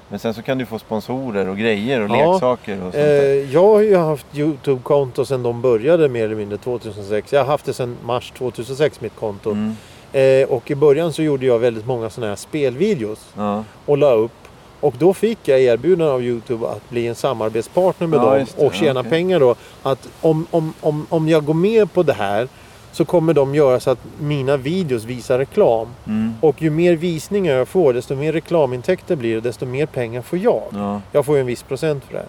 Men 0.10 0.20
sen 0.20 0.34
så 0.34 0.42
kan 0.42 0.58
du 0.58 0.66
få 0.66 0.80
sponsorer 0.80 1.50
och 1.50 1.58
grejer 1.58 2.02
och 2.02 2.10
Ja, 2.18 2.32
leksaker 2.32 2.76
och 2.76 2.82
sånt 2.82 2.96
Eh, 2.96 3.54
jag 3.54 3.64
har 3.64 3.82
ju 3.82 3.96
haft 3.98 4.26
Youtube-konto 4.34 5.26
sedan 5.26 5.44
de 5.44 5.62
började 5.62 6.10
mer 6.10 6.26
eller 6.26 6.36
mindre 6.36 6.58
2006. 6.58 7.34
Jag 7.34 7.40
har 7.40 7.48
haft 7.48 7.66
det 7.66 7.74
sedan 7.74 7.98
mars 8.04 8.32
2006 8.38 9.02
mitt 9.02 9.16
konto. 9.16 9.52
Mm, 9.52 9.76
Eh, 10.14 10.48
och 10.50 10.72
i 10.72 10.76
början 10.76 11.14
så 11.14 11.22
gjorde 11.24 11.46
jag 11.46 11.60
väldigt 11.60 11.86
många 11.86 12.10
sådana 12.10 12.32
här 12.32 12.36
spelvideos 12.36 13.20
ja. 13.38 13.64
och 13.86 13.98
la 13.98 14.12
upp. 14.12 14.32
Och 14.80 14.94
då 15.00 15.14
fick 15.14 15.40
jag 15.44 15.62
erbjudande 15.62 16.14
av 16.14 16.24
Youtube 16.24 16.68
att 16.68 16.90
bli 16.90 17.08
en 17.08 17.16
samarbetspartner 17.16 18.08
med 18.08 18.18
Ja, 18.20 18.36
dem 18.38 18.46
och 18.58 18.74
tjäna 18.74 19.00
Okej. 19.00 19.10
pengar 19.10 19.40
då. 19.40 19.56
Att 19.84 20.10
om, 20.22 20.48
om, 20.52 20.74
om, 20.82 21.06
om 21.10 21.30
jag 21.30 21.46
går 21.46 21.54
med 21.54 21.94
på 21.94 22.04
det 22.04 22.14
här 22.14 22.48
så 22.92 23.06
kommer 23.06 23.34
de 23.34 23.56
göra 23.56 23.80
så 23.80 23.90
att 23.92 24.00
mina 24.20 24.58
videos 24.58 25.04
visar 25.04 25.38
reklam. 25.38 25.88
Mm, 26.08 26.34
Och 26.42 26.62
ju 26.62 26.70
mer 26.70 26.94
visningar 26.96 27.54
jag 27.56 27.68
får 27.68 27.94
desto 27.94 28.16
mer 28.16 28.34
reklamintäkter 28.34 29.16
blir 29.16 29.36
det 29.36 29.42
desto 29.42 29.66
mer 29.66 29.86
pengar 29.86 30.22
får 30.22 30.40
jag. 30.40 30.64
ja. 30.74 31.02
Jag 31.12 31.26
får 31.26 31.36
ju 31.36 31.42
en 31.42 31.48
viss 31.48 31.64
procent 31.64 32.04
för 32.04 32.14
det. 32.14 32.26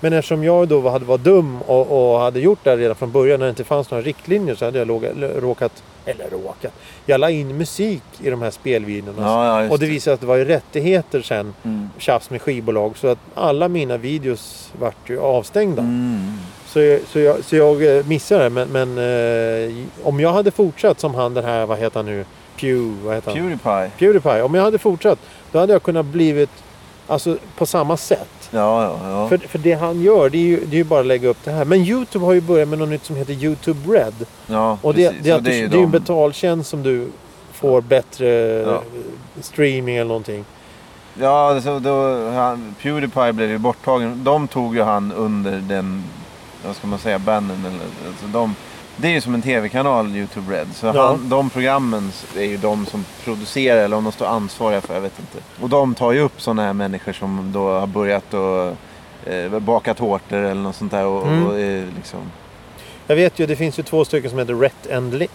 Men 0.00 0.12
eftersom 0.12 0.44
jag 0.44 0.68
då 0.68 0.88
hade 0.88 1.04
varit 1.04 1.24
dum 1.24 1.62
och, 1.62 2.12
och 2.14 2.20
hade 2.20 2.40
gjort 2.40 2.58
det 2.62 2.70
här 2.70 2.76
redan 2.76 2.96
från 2.96 3.12
början 3.12 3.38
när 3.40 3.46
det 3.46 3.50
inte 3.50 3.64
fanns 3.64 3.90
några 3.90 4.02
riktlinjer 4.04 4.54
så 4.54 4.64
hade 4.64 4.78
jag 4.78 4.88
låga, 4.88 5.08
råkat, 5.40 5.82
eller 6.06 6.30
råkat, 6.30 6.72
jag 7.06 7.20
la 7.20 7.30
in 7.30 7.56
musik 7.58 8.02
i 8.22 8.30
de 8.30 8.42
här 8.42 8.50
spelvideorna. 8.50 9.22
Ja, 9.22 9.62
ja, 9.64 9.70
och 9.70 9.78
det 9.78 9.86
visade 9.86 10.00
sig 10.00 10.12
att 10.12 10.20
det 10.20 10.26
var 10.26 10.36
ju 10.36 10.44
rättigheter 10.44 11.22
sen, 11.22 11.54
Mm. 11.62 11.88
tjafs 11.98 12.30
med 12.30 12.42
skivbolag. 12.42 12.96
Så 12.96 13.08
att 13.08 13.18
alla 13.34 13.68
mina 13.68 13.96
videos 13.96 14.72
vart 14.80 15.10
ju 15.10 15.20
avstängda. 15.20 15.82
Mm. 15.82 16.32
Så, 16.74 16.80
jag- 16.80 17.00
så, 17.12 17.18
jag, 17.20 17.44
så 17.44 17.56
jag 17.56 17.96
eh, 17.98 18.04
missade 18.06 18.44
det. 18.44 18.50
Men, 18.50 18.68
men 18.68 18.98
eh, 18.98 19.74
om 20.02 20.20
jag 20.20 20.32
hade 20.32 20.50
fortsatt 20.50 21.00
som 21.00 21.14
han 21.14 21.34
den 21.34 21.44
här, 21.44 21.66
vad 21.66 21.78
heter 21.78 21.96
han 21.98 22.06
nu? 22.06 22.24
Pew, 22.60 22.94
vad 23.06 23.14
heter 23.14 23.30
han? 23.30 23.40
Pewdiepie. 23.40 23.90
Pewdiepie. 23.98 24.42
Om 24.42 24.54
jag 24.54 24.62
hade 24.62 24.78
fortsatt, 24.78 25.18
då 25.52 25.58
hade 25.58 25.72
jag 25.72 25.82
kunnat 25.82 26.06
blivit 26.06 26.50
alltså, 27.06 27.36
på 27.56 27.66
samma 27.66 27.96
sätt. 27.96 28.50
Ja, 28.50 28.82
ja, 28.84 29.10
ja. 29.10 29.28
För, 29.28 29.38
för 29.38 29.58
det 29.58 29.72
han 29.72 30.02
gör, 30.02 30.30
det 30.30 30.38
är, 30.38 30.42
ju, 30.42 30.60
det 30.66 30.76
är 30.76 30.78
ju 30.78 30.84
bara 30.84 31.00
att 31.00 31.06
lägga 31.06 31.28
upp 31.28 31.38
det 31.44 31.50
här. 31.50 31.64
Men 31.64 31.78
Youtube 31.80 32.24
har 32.24 32.32
ju 32.32 32.40
börjat 32.40 32.68
med 32.68 32.78
något 32.78 32.88
nytt 32.88 33.04
som 33.04 33.16
heter 33.16 33.32
Youtube 33.32 33.92
Red. 33.98 34.14
ja 34.46 34.78
Och 34.82 34.94
det, 34.94 35.08
precis. 35.08 35.24
det, 35.24 35.30
är, 35.30 35.38
du, 35.40 35.42
det 35.50 35.56
ju 35.56 35.64
är 35.66 35.76
ju 35.76 35.82
en 35.82 35.90
betaltjänst 35.90 36.70
som 36.70 36.82
du 36.82 37.06
får 37.52 37.80
bättre 37.80 38.28
Ja. 38.66 38.82
streaming 39.40 39.96
eller 39.96 40.08
någonting. 40.08 40.44
Ja, 41.20 41.60
så 41.64 41.78
då, 41.78 42.28
han, 42.30 42.74
Pewdiepie 42.82 43.32
blev 43.32 43.50
ju 43.50 43.58
borttagen. 43.58 44.24
De 44.24 44.48
tog 44.48 44.74
ju 44.76 44.82
han 44.82 45.12
under 45.12 45.52
den, 45.68 46.04
vad 46.66 46.76
ska 46.76 46.86
man 46.86 46.98
säga, 46.98 47.18
eller 47.66 47.84
alltså 48.08 48.26
de, 48.32 48.54
Det 48.96 49.08
är 49.08 49.12
ju 49.12 49.20
som 49.20 49.34
en 49.34 49.42
tv-kanal, 49.42 50.16
Youtube 50.16 50.54
Red. 50.56 50.66
Så 50.74 50.86
Ja. 50.86 51.06
han, 51.06 51.28
de 51.28 51.50
programmen 51.50 52.12
är 52.36 52.42
ju 52.44 52.56
de 52.56 52.86
som 52.86 53.04
producerar 53.24 53.80
eller 53.84 53.96
om 53.96 54.04
de 54.04 54.12
står 54.12 54.26
ansvariga 54.26 54.80
för, 54.80 54.94
jag 54.94 55.00
vet 55.00 55.18
inte. 55.18 55.38
Och 55.62 55.68
de 55.68 55.94
tar 55.94 56.12
ju 56.12 56.20
upp 56.20 56.40
sådana 56.40 56.62
här 56.62 56.72
människor 56.72 57.12
som 57.12 57.50
då 57.52 57.72
har 57.78 57.86
börjat 57.86 58.34
och 58.34 58.76
eh, 59.32 59.58
baka 59.58 59.94
tårtor 59.94 60.36
eller 60.38 60.62
något 60.62 60.76
sånt 60.76 60.90
där. 60.92 61.06
Och, 61.06 61.26
Mm. 61.26 61.46
och 61.46 61.60
är 61.60 61.86
liksom, 61.96 62.20
Jag 63.06 63.16
vet 63.16 63.38
ju, 63.38 63.46
det 63.46 63.56
finns 63.56 63.78
ju 63.78 63.82
två 63.82 64.04
stycken 64.04 64.30
som 64.30 64.38
heter 64.38 64.54
Rhett 64.54 64.92
and, 64.92 65.14
Li- 65.14 65.28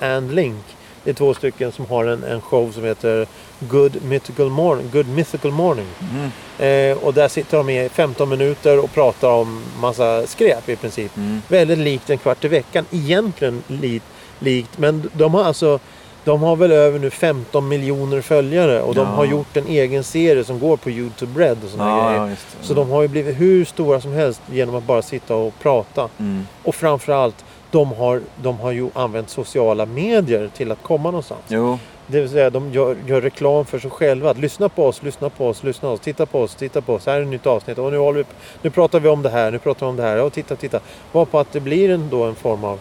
and 0.00 0.34
Link. 0.34 0.64
Det 1.04 1.10
är 1.10 1.14
två 1.14 1.34
stycken 1.34 1.72
som 1.72 1.86
har 1.86 2.04
en, 2.04 2.24
en 2.24 2.40
show 2.40 2.72
som 2.72 2.84
heter 2.84 3.26
Good 3.60 4.02
Mythical 4.04 4.50
Morning. 4.50 4.90
Good 4.92 5.08
Mythical 5.08 5.50
Morning. 5.50 5.86
mm, 6.12 6.30
Eh, 6.58 6.96
och 6.98 7.14
där 7.14 7.28
sitter 7.28 7.56
de 7.56 7.70
i 7.70 7.88
15 7.88 8.28
minuter 8.28 8.84
och 8.84 8.92
pratar 8.94 9.28
om 9.28 9.62
massa 9.80 10.26
skräp 10.26 10.68
i 10.68 10.76
princip. 10.76 11.16
mm. 11.16 11.42
Väldigt 11.48 11.78
likt 11.78 12.10
en 12.10 12.18
kvart 12.18 12.44
i 12.44 12.48
veckan. 12.48 12.84
Egentligen 12.90 13.62
li, 13.66 14.00
likt. 14.38 14.78
Men 14.78 15.10
de 15.12 15.34
har 15.34 15.44
alltså 15.44 15.78
de 16.24 16.42
har 16.42 16.56
väl 16.56 16.72
över 16.72 16.98
nu 16.98 17.10
15 17.10 17.68
miljoner 17.68 18.20
följare 18.20 18.82
och 18.82 18.94
de 18.94 19.00
Ja. 19.00 19.06
har 19.14 19.24
gjort 19.24 19.56
en 19.56 19.66
egen 19.66 20.04
serie 20.04 20.44
som 20.44 20.58
går 20.58 20.76
på 20.76 20.90
Youtube 20.90 21.40
Red 21.44 21.56
och 21.64 21.70
sådana 21.70 21.90
Ja, 21.90 22.08
grejer. 22.08 22.28
ja. 22.30 22.36
Så 22.62 22.74
de 22.74 22.90
har 22.90 23.02
ju 23.02 23.08
blivit 23.08 23.40
hur 23.40 23.64
stora 23.64 24.00
som 24.00 24.12
helst 24.12 24.40
genom 24.52 24.74
att 24.74 24.84
bara 24.84 25.02
sitta 25.02 25.34
och 25.34 25.54
prata. 25.62 26.08
Mm. 26.18 26.46
Och 26.62 26.74
framförallt, 26.74 27.44
de 27.70 27.92
har, 27.92 28.20
de 28.42 28.58
har 28.60 28.70
ju 28.70 28.88
använt 28.94 29.30
sociala 29.30 29.86
medier 29.86 30.50
till 30.56 30.72
att 30.72 30.82
komma 30.82 31.10
någonstans. 31.10 31.40
Jo, 31.48 31.78
Det 32.06 32.20
vill 32.20 32.30
säga, 32.30 32.50
de 32.50 32.72
gör, 32.72 32.96
gör 33.06 33.20
reklam 33.20 33.64
för 33.64 33.78
sig 33.78 33.90
själva. 33.90 34.30
Att 34.30 34.38
lyssna 34.38 34.68
på 34.68 34.86
oss, 34.86 35.02
lyssna 35.02 35.30
på 35.30 35.48
oss, 35.48 35.62
lyssna 35.64 35.88
på 35.88 35.94
oss, 35.94 36.00
titta 36.00 36.26
på 36.26 36.40
oss, 36.40 36.54
titta 36.54 36.80
på 36.80 36.94
oss. 36.94 37.06
Här 37.06 37.16
är 37.16 37.22
ett 37.22 37.28
nytt 37.28 37.46
avsnitt. 37.46 37.78
Och 37.78 37.92
nu, 37.92 37.98
håller 37.98 38.18
vi, 38.18 38.24
nu 38.62 38.70
pratar 38.70 39.00
vi 39.00 39.08
om 39.08 39.22
det 39.22 39.30
här, 39.30 39.50
nu 39.50 39.58
pratar 39.58 39.86
vi 39.86 39.90
om 39.90 39.96
det 39.96 40.02
här. 40.02 40.22
Och 40.22 40.32
titta, 40.32 40.56
titta. 40.56 40.80
Varpå 41.12 41.38
att 41.38 41.52
det 41.52 41.60
blir 41.60 41.90
en, 41.90 42.08
då 42.10 42.24
en 42.24 42.34
form 42.34 42.64
av... 42.64 42.78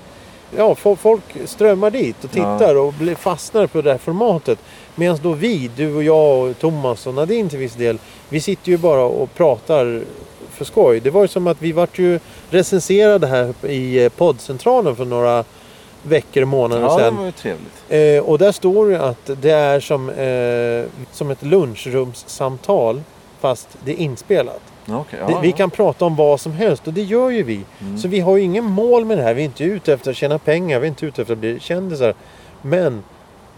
Ja, 0.57 0.73
fo- 0.73 0.95
folk 0.95 1.23
strömmar 1.45 1.91
dit 1.91 2.23
och 2.23 2.29
Ja. 2.33 2.57
tittar 2.59 2.75
och 2.75 2.93
blir, 2.93 3.15
fastnar 3.15 3.67
på 3.67 3.81
det 3.81 3.91
här 3.91 3.97
formatet. 3.97 4.59
Medan 4.95 5.19
då 5.21 5.31
vi, 5.31 5.71
du 5.75 5.95
och 5.95 6.03
jag 6.03 6.49
och 6.49 6.59
Thomas 6.59 7.07
och 7.07 7.13
Nadine 7.13 7.49
till 7.49 7.59
viss 7.59 7.73
del, 7.75 7.97
vi 8.29 8.41
sitter 8.41 8.69
ju 8.71 8.77
bara 8.77 9.03
och 9.03 9.33
pratar 9.33 10.01
för 10.59 10.65
skoj. 10.65 10.99
Det 10.99 11.09
var 11.09 11.21
ju 11.21 11.27
som 11.27 11.47
att 11.47 11.61
vi 11.61 11.71
vart 11.71 11.99
ju 11.99 12.19
recenserade 12.49 13.27
här 13.27 13.53
i 13.65 14.03
eh, 14.03 14.09
poddcentralen 14.09 14.95
för 14.95 15.05
några 15.05 15.43
veckor, 16.03 16.45
månader 16.45 16.81
ja, 16.81 16.97
det 16.97 17.03
sedan. 17.03 17.17
var 17.17 17.25
ju 17.25 17.31
trevligt. 17.31 17.83
Eh, 17.89 18.29
och 18.29 18.37
där 18.37 18.51
står 18.51 18.89
det 18.89 19.01
att 19.01 19.29
det 19.41 19.51
är 19.51 19.79
som, 19.79 20.09
eh, 20.09 21.05
som 21.11 21.31
ett 21.31 21.43
lunchrumssamtal 21.43 23.01
fast 23.39 23.67
det 23.85 23.91
är 23.91 23.95
inspelat. 23.95 24.61
Det, 24.85 24.91
ja, 25.19 25.39
vi 25.41 25.49
ja. 25.49 25.55
kan 25.55 25.69
prata 25.69 26.05
om 26.05 26.15
vad 26.15 26.39
som 26.39 26.51
helst 26.51 26.87
och 26.87 26.93
det 26.93 27.03
gör 27.03 27.29
ju 27.29 27.43
vi. 27.43 27.61
Mm. 27.81 27.97
Så 27.97 28.07
vi 28.07 28.19
har 28.19 28.37
ju 28.37 28.43
ingen 28.43 28.65
mål 28.65 29.05
med 29.05 29.17
det 29.17 29.23
här. 29.23 29.33
Vi 29.33 29.41
är 29.41 29.45
inte 29.45 29.63
ute 29.63 29.93
efter 29.93 30.11
att 30.11 30.17
tjäna 30.17 30.39
pengar. 30.39 30.79
Vi 30.79 30.87
är 30.87 30.89
inte 30.89 31.05
ute 31.05 31.21
efter 31.21 31.33
att 31.33 31.39
bli 31.39 31.59
kändisar. 31.59 32.13
Men 32.61 33.03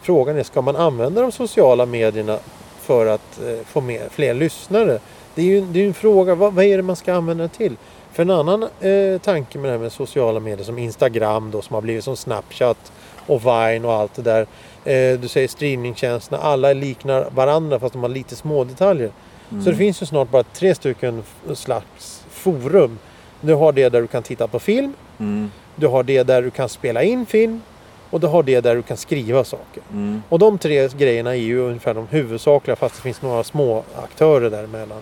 frågan 0.02 0.38
är, 0.38 0.44
ska 0.44 0.62
man 0.62 0.76
använda 0.76 1.22
de 1.22 1.32
sociala 1.32 1.86
medierna 1.86 2.38
för 2.82 3.06
att 3.06 3.40
eh, 3.40 3.66
få 3.66 3.82
med 3.82 4.02
fler 4.12 4.34
lyssnare? 4.34 5.00
Det 5.36 5.42
är 5.42 5.46
ju 5.46 5.62
det 5.62 5.84
är 5.84 5.88
en 5.88 5.94
fråga, 5.94 6.36
vad, 6.36 6.54
vad 6.54 6.66
är 6.66 6.78
det 6.78 6.84
man 6.84 6.96
ska 6.96 7.14
använda 7.14 7.44
det 7.44 7.50
till? 7.50 7.78
För 8.12 8.24
en 8.24 8.30
annan 8.30 8.64
eh, 8.64 9.22
tanke 9.22 9.58
med 9.58 9.70
det 9.70 9.72
här 9.72 9.80
med 9.80 9.92
sociala 9.92 10.40
medier 10.40 10.66
som 10.66 10.78
Instagram 10.78 11.52
då 11.52 11.62
som 11.62 11.74
har 11.74 11.82
blivit 11.82 12.04
som 12.04 12.18
Snapchat 12.18 12.92
och 13.28 13.42
Vine 13.46 13.86
och 13.86 13.94
allt 13.94 14.14
det 14.14 14.22
där. 14.22 14.42
Eh, 14.86 15.20
du 15.20 15.28
säger 15.28 15.48
streamingtjänsterna, 15.48 16.42
alla 16.42 16.74
liknar 16.74 17.28
varandra 17.36 17.80
fast 17.80 17.94
de 17.94 18.02
har 18.02 18.10
lite 18.10 18.36
små 18.36 18.64
detaljer. 18.64 19.12
Mm. 19.52 19.64
Så 19.64 19.70
det 19.70 19.76
finns 19.76 20.02
ju 20.02 20.06
snart 20.06 20.30
bara 20.30 20.44
tre 20.44 20.76
stycken 20.76 21.24
slags 21.54 22.26
forum. 22.30 23.00
Du 23.42 23.54
har 23.54 23.72
det 23.72 23.90
där 23.90 24.02
du 24.02 24.08
kan 24.08 24.24
titta 24.24 24.48
på 24.48 24.60
film. 24.60 24.94
Mm. 25.20 25.52
Du 25.76 25.88
har 25.88 26.04
det 26.04 26.24
där 26.24 26.42
du 26.42 26.50
kan 26.50 26.70
spela 26.70 27.04
in 27.04 27.26
film. 27.26 27.62
Och 28.10 28.20
du 28.20 28.28
har 28.28 28.44
det 28.44 28.62
där 28.62 28.76
du 28.76 28.82
kan 28.82 28.98
skriva 28.98 29.44
saker. 29.44 29.84
Mm. 29.92 30.24
Och 30.30 30.40
de 30.40 30.58
tre 30.58 30.88
grejerna 30.88 31.32
är 31.32 31.40
ju 31.40 31.60
ungefär 31.60 31.94
de 31.94 32.08
huvudsakliga 32.08 32.76
fast 32.76 32.96
det 32.96 33.02
finns 33.02 33.22
några 33.22 33.44
små 33.44 33.84
aktörer 34.04 34.50
däremellan. 34.50 35.02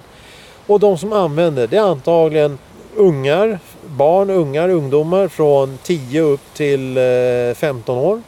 Och 0.69 0.79
de 0.79 0.97
som 0.97 1.13
använder 1.13 1.67
det 1.67 1.77
är 1.77 1.81
antagligen 1.81 2.57
ungar, 2.95 3.59
barn, 3.88 4.29
ungar, 4.29 4.69
ungdomar 4.69 5.27
från 5.27 5.77
10 5.83 6.21
upp 6.21 6.41
till 6.53 6.97
eh, 6.97 7.55
15 7.55 7.97
år. 7.97 8.21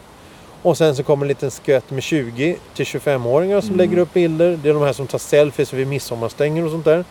Och 0.62 0.78
sen 0.78 0.96
så 0.96 1.04
kommer 1.04 1.24
en 1.24 1.28
liten 1.28 1.52
skvätt 1.52 1.92
med 1.92 2.04
20 2.04 2.56
till 2.76 2.86
25-åringar 2.86 3.62
som 3.62 3.68
Mm. 3.70 3.78
lägger 3.78 3.98
upp 3.98 4.14
bilder. 4.14 4.60
Det 4.64 4.70
är 4.70 4.74
de 4.74 4.84
här 4.84 4.94
som 4.94 5.08
tar 5.08 5.18
selfies 5.18 5.74
vid 5.74 5.88
midsommarstänger 5.88 6.66
och 6.66 6.72
sånt 6.72 6.86
där. 6.86 7.06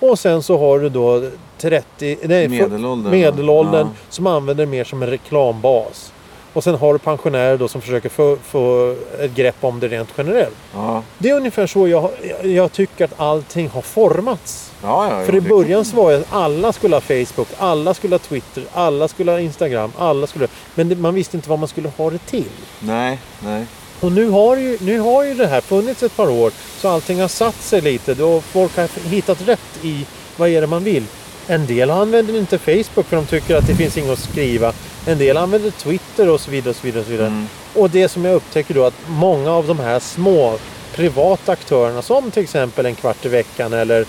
Och 0.00 0.18
sen 0.18 0.42
så 0.42 0.58
har 0.58 0.78
du 0.78 0.88
då 0.88 1.22
30, 1.58 2.18
nej, 2.22 2.48
Medelåldern. 2.48 3.10
medelåldern 3.12 3.86
Ja. 3.86 4.06
som 4.10 4.26
använder 4.26 4.64
det 4.66 4.70
mer 4.70 4.84
som 4.84 5.02
en 5.02 5.08
reklambas. 5.10 6.12
Och 6.52 6.64
sen 6.64 6.74
har 6.74 6.92
du 6.92 6.98
pensionärer 6.98 7.56
då 7.56 7.68
som 7.68 7.80
försöker 7.80 8.08
få, 8.08 8.36
få 8.42 8.94
ett 9.20 9.34
grepp 9.34 9.56
om 9.60 9.80
det 9.80 9.88
rent 9.88 10.08
generellt. 10.18 10.56
Ja, 10.74 11.02
Det 11.18 11.30
är 11.30 11.36
ungefär 11.36 11.66
så 11.66 11.88
jag, 11.88 12.10
jag 12.42 12.72
tycker 12.72 13.04
att 13.04 13.20
allting 13.20 13.68
har 13.68 13.82
formats. 13.82 14.69
Ja, 14.82 15.20
ja 15.20 15.26
För 15.26 15.34
i 15.34 15.40
början 15.40 15.84
så 15.84 15.96
var 15.96 16.12
det 16.12 16.18
att 16.18 16.32
alla 16.32 16.72
skulle 16.72 16.96
ha 16.96 17.00
Facebook, 17.00 17.48
alla 17.58 17.94
skulle 17.94 18.14
ha 18.14 18.18
Twitter, 18.18 18.64
alla 18.72 19.08
skulle 19.08 19.30
ha 19.30 19.40
Instagram, 19.40 19.92
alla 19.98 20.26
skulle... 20.26 20.48
Men 20.74 20.88
det, 20.88 20.96
man 20.96 21.14
visste 21.14 21.36
inte 21.36 21.50
vad 21.50 21.58
man 21.58 21.68
skulle 21.68 21.88
ha 21.96 22.10
det 22.10 22.18
till. 22.18 22.44
Nej, 22.80 23.18
nej. 23.44 23.66
Och 24.00 24.12
nu 24.12 24.28
har, 24.28 24.56
ju, 24.56 24.78
nu 24.80 24.98
har 24.98 25.24
ju 25.24 25.34
det 25.34 25.46
här 25.46 25.60
funnits 25.60 26.02
ett 26.02 26.16
par 26.16 26.30
år 26.30 26.52
så 26.78 26.88
allting 26.88 27.20
har 27.20 27.28
satt 27.28 27.62
sig 27.62 27.80
lite. 27.80 28.14
Då 28.14 28.40
folk 28.40 28.76
har 28.76 29.08
hittat 29.08 29.48
rätt 29.48 29.84
i 29.84 30.06
vad 30.36 30.48
är 30.48 30.60
det 30.60 30.66
man 30.66 30.84
vill. 30.84 31.04
En 31.46 31.66
del 31.66 31.90
använder 31.90 32.38
inte 32.38 32.58
Facebook 32.58 33.06
för 33.06 33.16
de 33.16 33.26
tycker 33.26 33.56
att 33.56 33.66
det 33.66 33.74
finns 33.74 33.98
inget 33.98 34.12
att 34.12 34.18
skriva. 34.18 34.72
En 35.06 35.18
del 35.18 35.36
använder 35.36 35.70
Twitter 35.70 36.28
och 36.28 36.40
så 36.40 36.50
vidare. 36.50 36.70
Och, 36.70 36.76
så 36.76 36.82
vidare, 36.86 37.00
och, 37.00 37.06
så 37.06 37.12
vidare. 37.12 37.26
Mm. 37.26 37.48
och 37.74 37.90
det 37.90 38.08
som 38.08 38.24
jag 38.24 38.34
upptäcker 38.34 38.74
då 38.74 38.84
att 38.84 38.94
många 39.08 39.52
av 39.52 39.66
de 39.66 39.78
här 39.78 40.00
små 40.00 40.58
privata 40.94 41.52
aktörerna 41.52 42.02
som 42.02 42.30
till 42.30 42.42
exempel 42.42 42.86
en 42.86 42.94
kvart 42.94 43.24
i 43.24 43.28
veckan 43.28 43.72
eller 43.72 44.06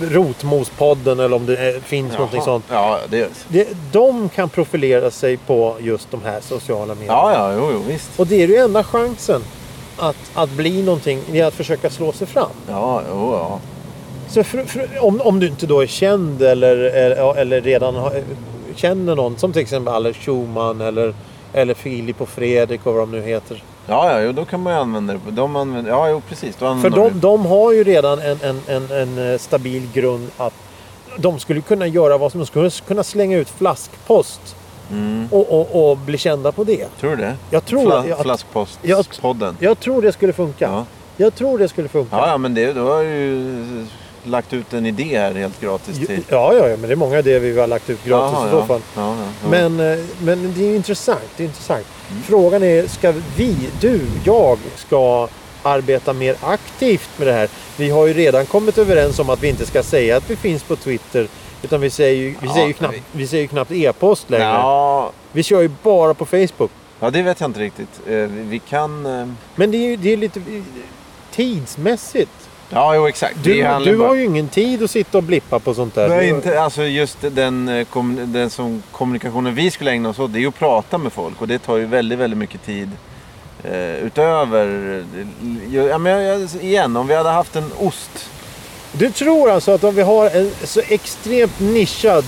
Rotmospodden 0.00 1.20
eller 1.20 1.36
om 1.36 1.46
det 1.46 1.84
finns 1.84 2.12
någonting 2.12 2.36
Jaha. 2.36 2.44
sånt. 2.44 2.64
Ja, 2.68 2.98
det... 3.10 3.30
Det, 3.48 3.68
de 3.92 4.28
kan 4.28 4.48
profilera 4.48 5.10
sig 5.10 5.36
på 5.36 5.76
just 5.80 6.10
de 6.10 6.20
här 6.24 6.40
sociala 6.40 6.94
medierna. 6.94 7.18
Ja, 7.18 7.32
ja, 7.32 7.54
jo, 7.58 7.70
jo, 7.72 7.82
visst. 7.88 8.10
Och 8.16 8.26
det 8.26 8.42
är 8.42 8.48
ju 8.48 8.56
enda 8.56 8.84
chansen 8.84 9.42
att, 9.98 10.16
att 10.34 10.50
bli 10.50 10.82
någonting, 10.82 11.20
det 11.32 11.40
är 11.40 11.46
att 11.46 11.54
försöka 11.54 11.90
slå 11.90 12.12
sig 12.12 12.26
fram. 12.26 12.50
Ja, 12.68 13.02
jo, 13.10 13.32
ja. 13.32 13.60
Så 14.28 14.44
för, 14.44 14.64
för, 14.64 14.88
om, 15.00 15.20
om 15.20 15.40
du 15.40 15.46
inte 15.46 15.66
då 15.66 15.80
är 15.80 15.86
känd 15.86 16.42
eller, 16.42 16.76
eller, 16.76 17.36
eller 17.36 17.60
redan 17.60 17.94
har, 17.94 18.22
känner 18.76 19.14
någon, 19.14 19.38
som 19.38 19.52
till 19.52 19.62
exempel 19.62 19.94
Alex 19.94 20.18
Schumann 20.18 20.80
eller, 20.80 21.14
eller 21.52 21.74
Filip 21.74 22.20
och 22.20 22.28
Fredrik 22.28 22.86
och 22.86 22.94
vad 22.94 23.02
de 23.02 23.10
nu 23.10 23.22
heter. 23.22 23.62
Ja, 23.86 24.12
ja, 24.12 24.20
jo, 24.20 24.32
då 24.32 24.44
kan 24.44 24.62
man 24.62 24.72
ju 24.72 24.78
använda 24.78 25.12
det. 25.12 25.18
De 25.30 25.56
använder, 25.56 25.90
ja, 25.90 26.08
jo, 26.10 26.22
precis. 26.28 26.56
För 26.56 26.90
de, 26.90 27.20
de 27.20 27.46
har 27.46 27.72
ju 27.72 27.84
redan 27.84 28.18
en, 28.18 28.38
en, 28.42 28.60
en, 28.68 28.90
en 28.90 29.32
eh, 29.32 29.38
stabil 29.38 29.88
grund 29.92 30.30
att 30.36 30.54
de 31.18 31.38
skulle 31.38 31.60
kunna 31.60 31.86
göra 31.86 32.18
vad 32.18 32.32
som 32.32 32.40
de 32.40 32.46
skulle 32.46 32.70
kunna 32.70 33.04
slänga 33.04 33.36
ut 33.38 33.48
flaskpost 33.48 34.56
Mm. 34.90 35.28
och, 35.30 35.50
och, 35.60 35.90
och 35.90 35.96
bli 35.96 36.18
kända 36.18 36.52
på 36.52 36.64
det. 36.64 36.86
Tror 37.00 37.10
du 37.10 37.16
det? 37.16 37.36
Jag 37.50 37.64
tror 37.64 37.82
Fla, 37.86 37.98
att- 37.98 38.08
jag- 38.08 38.18
Flaskpostpodden. 38.22 39.56
Jag 39.60 39.80
tror 39.80 40.02
det 40.02 40.12
skulle 40.12 40.32
funka. 40.32 40.64
Ja. 40.72 40.84
Jag 41.16 41.34
tror 41.34 41.58
det 41.58 41.68
skulle 41.68 41.88
funka. 41.88 42.16
Ja, 42.16 42.28
ja, 42.28 42.38
men 42.38 42.54
det, 42.54 42.72
då 42.72 42.92
har 42.92 43.02
ju 43.02 43.86
lagt 44.24 44.52
ut 44.52 44.72
en 44.72 44.86
idé 44.86 45.18
här 45.18 45.34
helt 45.34 45.60
gratis 45.60 46.06
till... 46.06 46.20
Ja, 46.28 46.54
ja, 46.54 46.68
ja, 46.68 46.76
men 46.76 46.82
det 46.88 46.92
är 46.92 46.96
många 46.96 47.18
idéer 47.18 47.40
vi 47.40 47.60
har 47.60 47.66
lagt 47.66 47.90
ut 47.90 48.04
gratis 48.04 48.38
Jaha, 48.38 48.48
i 48.48 48.50
så 48.50 48.62
fall. 48.66 48.80
Ja, 48.96 49.16
ja, 49.16 49.24
ja. 49.42 49.48
Men, 49.50 49.80
eh, 49.92 50.04
men 50.22 50.54
det 50.56 50.64
är 50.64 50.76
intressant. 50.76 51.20
Det 51.36 51.42
är 51.42 51.46
intressant. 51.46 51.86
Mm. 52.12 52.22
Frågan 52.22 52.62
är, 52.62 52.86
ska 52.86 53.12
vi, 53.36 53.56
du, 53.80 54.00
jag, 54.24 54.58
ska 54.76 55.28
arbeta 55.62 56.12
mer 56.12 56.36
aktivt 56.40 57.08
med 57.16 57.26
det 57.28 57.32
här? 57.32 57.48
Vi 57.76 57.90
har 57.90 58.06
ju 58.06 58.12
redan 58.14 58.46
kommit 58.46 58.78
överens 58.78 59.18
om 59.18 59.30
att 59.30 59.42
vi 59.42 59.48
inte 59.48 59.66
ska 59.66 59.82
säga 59.82 60.16
att 60.16 60.30
vi 60.30 60.36
finns 60.36 60.62
på 60.62 60.76
Twitter. 60.76 61.28
Utan 61.62 61.80
vi 61.80 61.90
säger 61.90 62.16
ju, 62.22 62.28
vi 62.40 62.46
Ja, 62.46 62.52
säger 62.54 62.66
ju 62.66 62.72
knappt, 62.72 62.94
vi- 62.94 63.02
vi 63.12 63.26
säger 63.26 63.46
knappt 63.46 63.70
e-post 63.72 64.30
längre. 64.30 64.44
Ja, 64.44 65.12
Vi 65.32 65.42
kör 65.42 65.60
ju 65.60 65.70
bara 65.82 66.14
på 66.14 66.26
Facebook. 66.26 66.70
ja, 67.00 67.10
det 67.10 67.22
vet 67.22 67.40
jag 67.40 67.48
inte 67.50 67.60
riktigt. 67.60 68.00
Eh, 68.06 68.12
Vi 68.14 68.42
vi 68.42 68.58
kan... 68.58 69.06
eh, 69.06 69.26
Men 69.54 69.70
det 69.70 69.76
är 69.76 69.88
ju 69.88 69.96
det 69.96 70.12
är 70.12 70.16
lite 70.16 70.40
tidsmässigt. 71.30 72.41
Ja, 72.74 72.94
jo, 72.94 73.06
exakt. 73.08 73.36
Du, 73.44 73.54
du 73.84 73.96
bara- 73.96 74.08
har 74.08 74.14
ju 74.14 74.24
ingen 74.24 74.48
tid 74.48 74.82
att 74.82 74.90
sitta 74.90 75.18
och 75.18 75.24
blippa 75.24 75.58
på 75.58 75.74
sånt 75.74 75.94
där. 75.94 76.08
Nej, 76.08 76.28
inte, 76.28 76.60
alltså 76.62 76.82
just 76.84 77.18
den, 77.20 77.68
eh, 77.68 77.86
den 78.26 78.50
som 78.50 78.82
kommunikationen 78.92 79.54
vi 79.54 79.70
skulle 79.70 79.90
ägna 79.90 80.08
oss 80.08 80.18
åt, 80.18 80.32
det 80.32 80.38
är 80.38 80.40
ju 80.40 80.48
att 80.48 80.58
prata 80.58 80.98
med 80.98 81.12
folk. 81.12 81.40
Och 81.40 81.48
det 81.48 81.58
tar 81.58 81.76
ju 81.76 81.86
väldigt, 81.86 82.18
väldigt 82.18 82.38
mycket 82.38 82.64
tid. 82.66 82.90
Eh, 83.64 83.94
utöver... 83.96 84.66
eh, 85.14 85.84
Ja, 85.90 85.98
men 85.98 86.48
igen, 86.60 86.96
om 86.96 87.06
vi 87.06 87.14
hade 87.14 87.28
haft 87.30 87.56
en 87.56 87.70
ost. 87.78 88.30
Du 88.92 89.10
tror 89.10 89.50
alltså 89.50 89.70
att 89.72 89.84
om 89.84 89.94
vi 89.94 90.02
har 90.02 90.30
en 90.30 90.50
så 90.64 90.80
extremt 90.88 91.60
nischad 91.60 92.24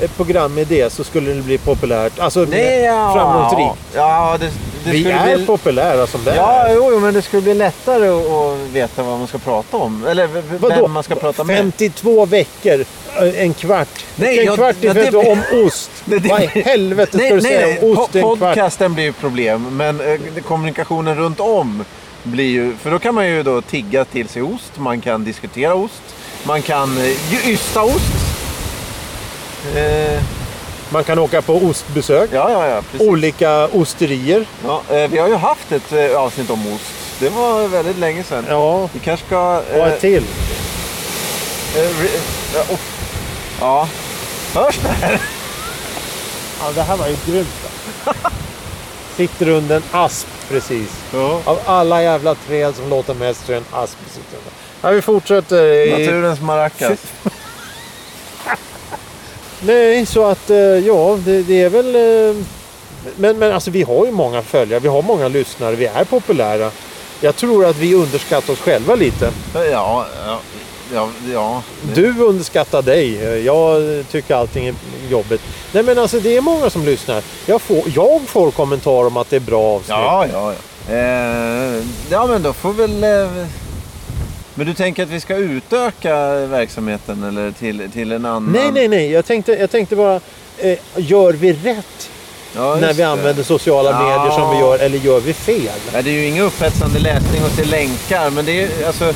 eh, 0.00 0.10
programidé 0.16 0.90
så 0.90 1.04
skulle 1.04 1.32
det 1.32 1.42
bli 1.42 1.58
populärt? 1.58 2.18
Alltså 2.18 2.46
ja, 2.56 3.12
framgångsrikt? 3.14 3.94
Ja, 3.94 4.36
det, 4.40 4.46
det 4.84 4.90
Vi 4.90 5.10
är 5.10 5.36
bli... 5.36 5.46
populära 5.46 6.06
som 6.06 6.24
det 6.24 6.34
Ja, 6.36 6.52
är. 6.52 6.74
jo, 6.74 6.88
jo, 6.92 7.00
men 7.00 7.14
det 7.14 7.22
skulle 7.22 7.42
bli 7.42 7.54
lättare 7.54 8.08
att, 8.08 8.58
veta 8.72 9.02
vad 9.02 9.18
man 9.18 9.26
ska 9.28 9.38
prata 9.38 9.76
om. 9.76 10.06
Eller 10.06 10.28
Vadå? 10.58 10.82
vem 10.82 10.92
man 10.92 11.02
ska 11.02 11.14
prata 11.14 11.44
med. 11.44 11.56
52 11.56 12.26
veckor, 12.26 12.84
eh, 13.20 13.42
en 13.42 13.54
kvart. 13.54 13.88
Nej, 14.16 14.38
en 14.38 14.44
jag- 14.44 14.54
kvart 14.54 14.76
ja, 14.80 14.94
det- 14.94 15.14
om 15.16 15.42
ost. 15.66 15.90
Det- 16.04 16.18
det- 16.18 16.28
Vad 16.28 16.42
i 16.42 16.46
helvete 16.46 17.12
ska 17.12 17.18
Nej, 17.18 17.28
du 17.30 17.34
nej, 17.40 17.42
säga 17.52 17.66
nej. 17.66 17.78
om 17.82 17.98
ost 17.98 18.12
Po- 18.12 18.16
en 18.16 18.22
kvart? 18.22 18.38
Podcasten 18.38 18.94
blir 18.94 19.04
ju 19.04 19.12
problem, 19.12 19.76
men 19.76 20.00
eh, 20.00 20.42
kommunikationen 20.46 21.16
runt 21.16 21.40
om 21.40 21.84
blir 22.22 22.44
ju... 22.50 22.76
För 22.82 22.90
då 22.90 22.98
kan 22.98 23.14
man 23.14 23.26
ju 23.28 23.42
då 23.42 23.60
tigga 23.62 24.04
till 24.04 24.28
sig 24.28 24.42
ost, 24.42 24.72
man 24.76 25.00
kan 25.00 25.24
diskutera 25.24 25.74
ost, 25.74 26.02
man 26.42 26.62
kan 26.62 26.98
eh, 26.98 27.48
ysta 27.48 27.82
ost. 27.82 28.25
Eh, 29.74 30.20
Man 30.90 31.04
kan 31.04 31.18
åka 31.18 31.42
på 31.42 31.54
ostbesök. 31.54 32.30
ja, 32.32 32.50
ja, 32.50 32.66
ja, 32.68 32.82
precis. 32.90 33.08
Olika 33.08 33.66
osterier. 33.66 34.46
Ja, 34.66 34.82
eh, 34.90 35.10
vi 35.10 35.18
har 35.18 35.28
ju 35.28 35.34
haft 35.34 35.72
ett 35.72 35.92
eh, 35.92 36.20
avsnitt 36.20 36.50
om 36.50 36.66
ost. 36.74 36.84
Det 37.20 37.28
var 37.28 37.68
väldigt 37.68 37.98
länge 37.98 38.24
sedan. 38.24 38.44
Ja, 38.48 38.88
Vi 38.92 38.98
kanske 39.00 39.26
ska... 39.26 39.58
och 39.58 39.64
eh, 39.76 39.92
ett 39.92 40.00
till. 40.00 40.24
eh, 41.76 41.82
eh, 41.82 42.70
oh. 42.72 42.78
Ja. 43.60 43.88
Hörs 44.54 44.78
det 44.82 44.88
här? 44.88 45.20
Ja, 46.60 46.72
det 46.74 46.82
här 46.82 46.96
var 46.96 47.06
ju 47.08 47.16
grymt. 47.26 47.48
Sitter 49.16 49.48
under 49.48 49.76
en 49.76 49.82
asp 49.90 50.26
precis. 50.48 50.88
Ja. 51.14 51.40
Av 51.44 51.58
alla 51.66 52.02
jävla 52.02 52.34
träd 52.34 52.76
som 52.76 52.88
låter 52.90 53.14
mest 53.14 53.46
så 53.46 53.52
är 53.52 53.56
en 53.56 53.64
asp 53.72 53.96
sitter 54.14 54.36
under. 54.38 54.52
Ja, 54.82 54.90
vi 54.90 55.02
fortsätter. 55.02 55.64
i- 55.72 55.90
Naturens 55.90 56.40
maracas. 56.40 56.98
Nej, 59.60 60.06
så 60.06 60.24
att 60.24 60.50
eh, 60.50 60.56
ja, 60.58 61.18
det, 61.24 61.42
det 61.42 61.62
är 61.62 61.68
väl... 61.68 61.94
eh, 62.36 62.42
Men, 63.16 63.38
men 63.38 63.52
alltså 63.52 63.70
vi 63.70 63.82
har 63.82 64.06
ju 64.06 64.12
många 64.12 64.42
följare, 64.42 64.80
vi 64.80 64.88
har 64.88 65.02
många 65.02 65.28
lyssnare, 65.28 65.74
vi 65.76 65.86
är 65.86 66.04
populära. 66.04 66.70
Jag 67.20 67.36
tror 67.36 67.64
att 67.66 67.76
vi 67.76 67.94
underskattar 67.94 68.52
oss 68.52 68.58
själva 68.58 68.94
lite. 68.94 69.30
Ja, 69.54 69.64
ja, 69.64 70.06
ja. 70.94 71.08
ja. 71.32 71.62
Du 71.94 72.18
underskattar 72.20 72.82
dig. 72.82 73.14
Jag 73.44 73.82
tycker 74.10 74.34
allting 74.34 74.66
är 74.66 74.74
jobbigt. 75.10 75.40
Nej 75.72 75.82
men 75.82 75.98
alltså 75.98 76.20
det 76.20 76.36
är 76.36 76.40
många 76.40 76.70
som 76.70 76.84
lyssnar. 76.84 77.22
Jag 77.46 77.62
får, 77.62 77.82
jag 77.94 78.20
får 78.26 78.50
kommentarer 78.50 79.06
om 79.06 79.16
att 79.16 79.30
det 79.30 79.36
är 79.36 79.40
bra 79.40 79.62
avsnitt. 79.62 79.88
Ja, 79.88 80.26
ja, 80.32 80.52
ja. 80.88 80.94
Eh, 80.94 81.82
ja, 82.10 82.26
men 82.26 82.42
då 82.42 82.52
får 82.52 82.72
väl... 82.72 83.04
Eh, 83.04 83.46
men 84.56 84.66
du 84.66 84.74
tänker 84.74 85.02
att 85.02 85.08
vi 85.08 85.20
ska 85.20 85.36
utöka 85.36 86.16
verksamheten 86.46 87.22
eller 87.22 87.50
till, 87.52 87.90
till 87.92 88.12
en 88.12 88.24
annan? 88.24 88.52
Nej, 88.52 88.70
nej, 88.72 88.88
nej. 88.88 89.10
Jag 89.10 89.24
tänkte, 89.26 89.52
jag 89.52 89.70
tänkte 89.70 89.96
bara, 89.96 90.20
eh, 90.58 90.78
gör 90.96 91.32
vi 91.32 91.52
rätt 91.52 92.10
Ja, 92.54 92.76
när 92.80 92.94
vi 92.94 93.02
använder 93.02 93.42
sociala 93.42 93.90
Ja. 93.90 93.98
medier 93.98 94.30
som 94.38 94.50
vi 94.50 94.58
gör 94.60 94.78
eller 94.78 94.98
gör 94.98 95.20
vi 95.20 95.32
fel? 95.32 95.68
Ja, 95.92 96.02
det 96.02 96.10
är 96.10 96.14
ju 96.14 96.26
ingen 96.26 96.44
upphetsande 96.44 96.98
läsning 96.98 97.44
och 97.44 97.50
se 97.50 97.64
länkar, 97.64 98.30
men 98.30 98.44
det 98.44 98.62
är 98.62 98.86
alltså... 98.86 99.12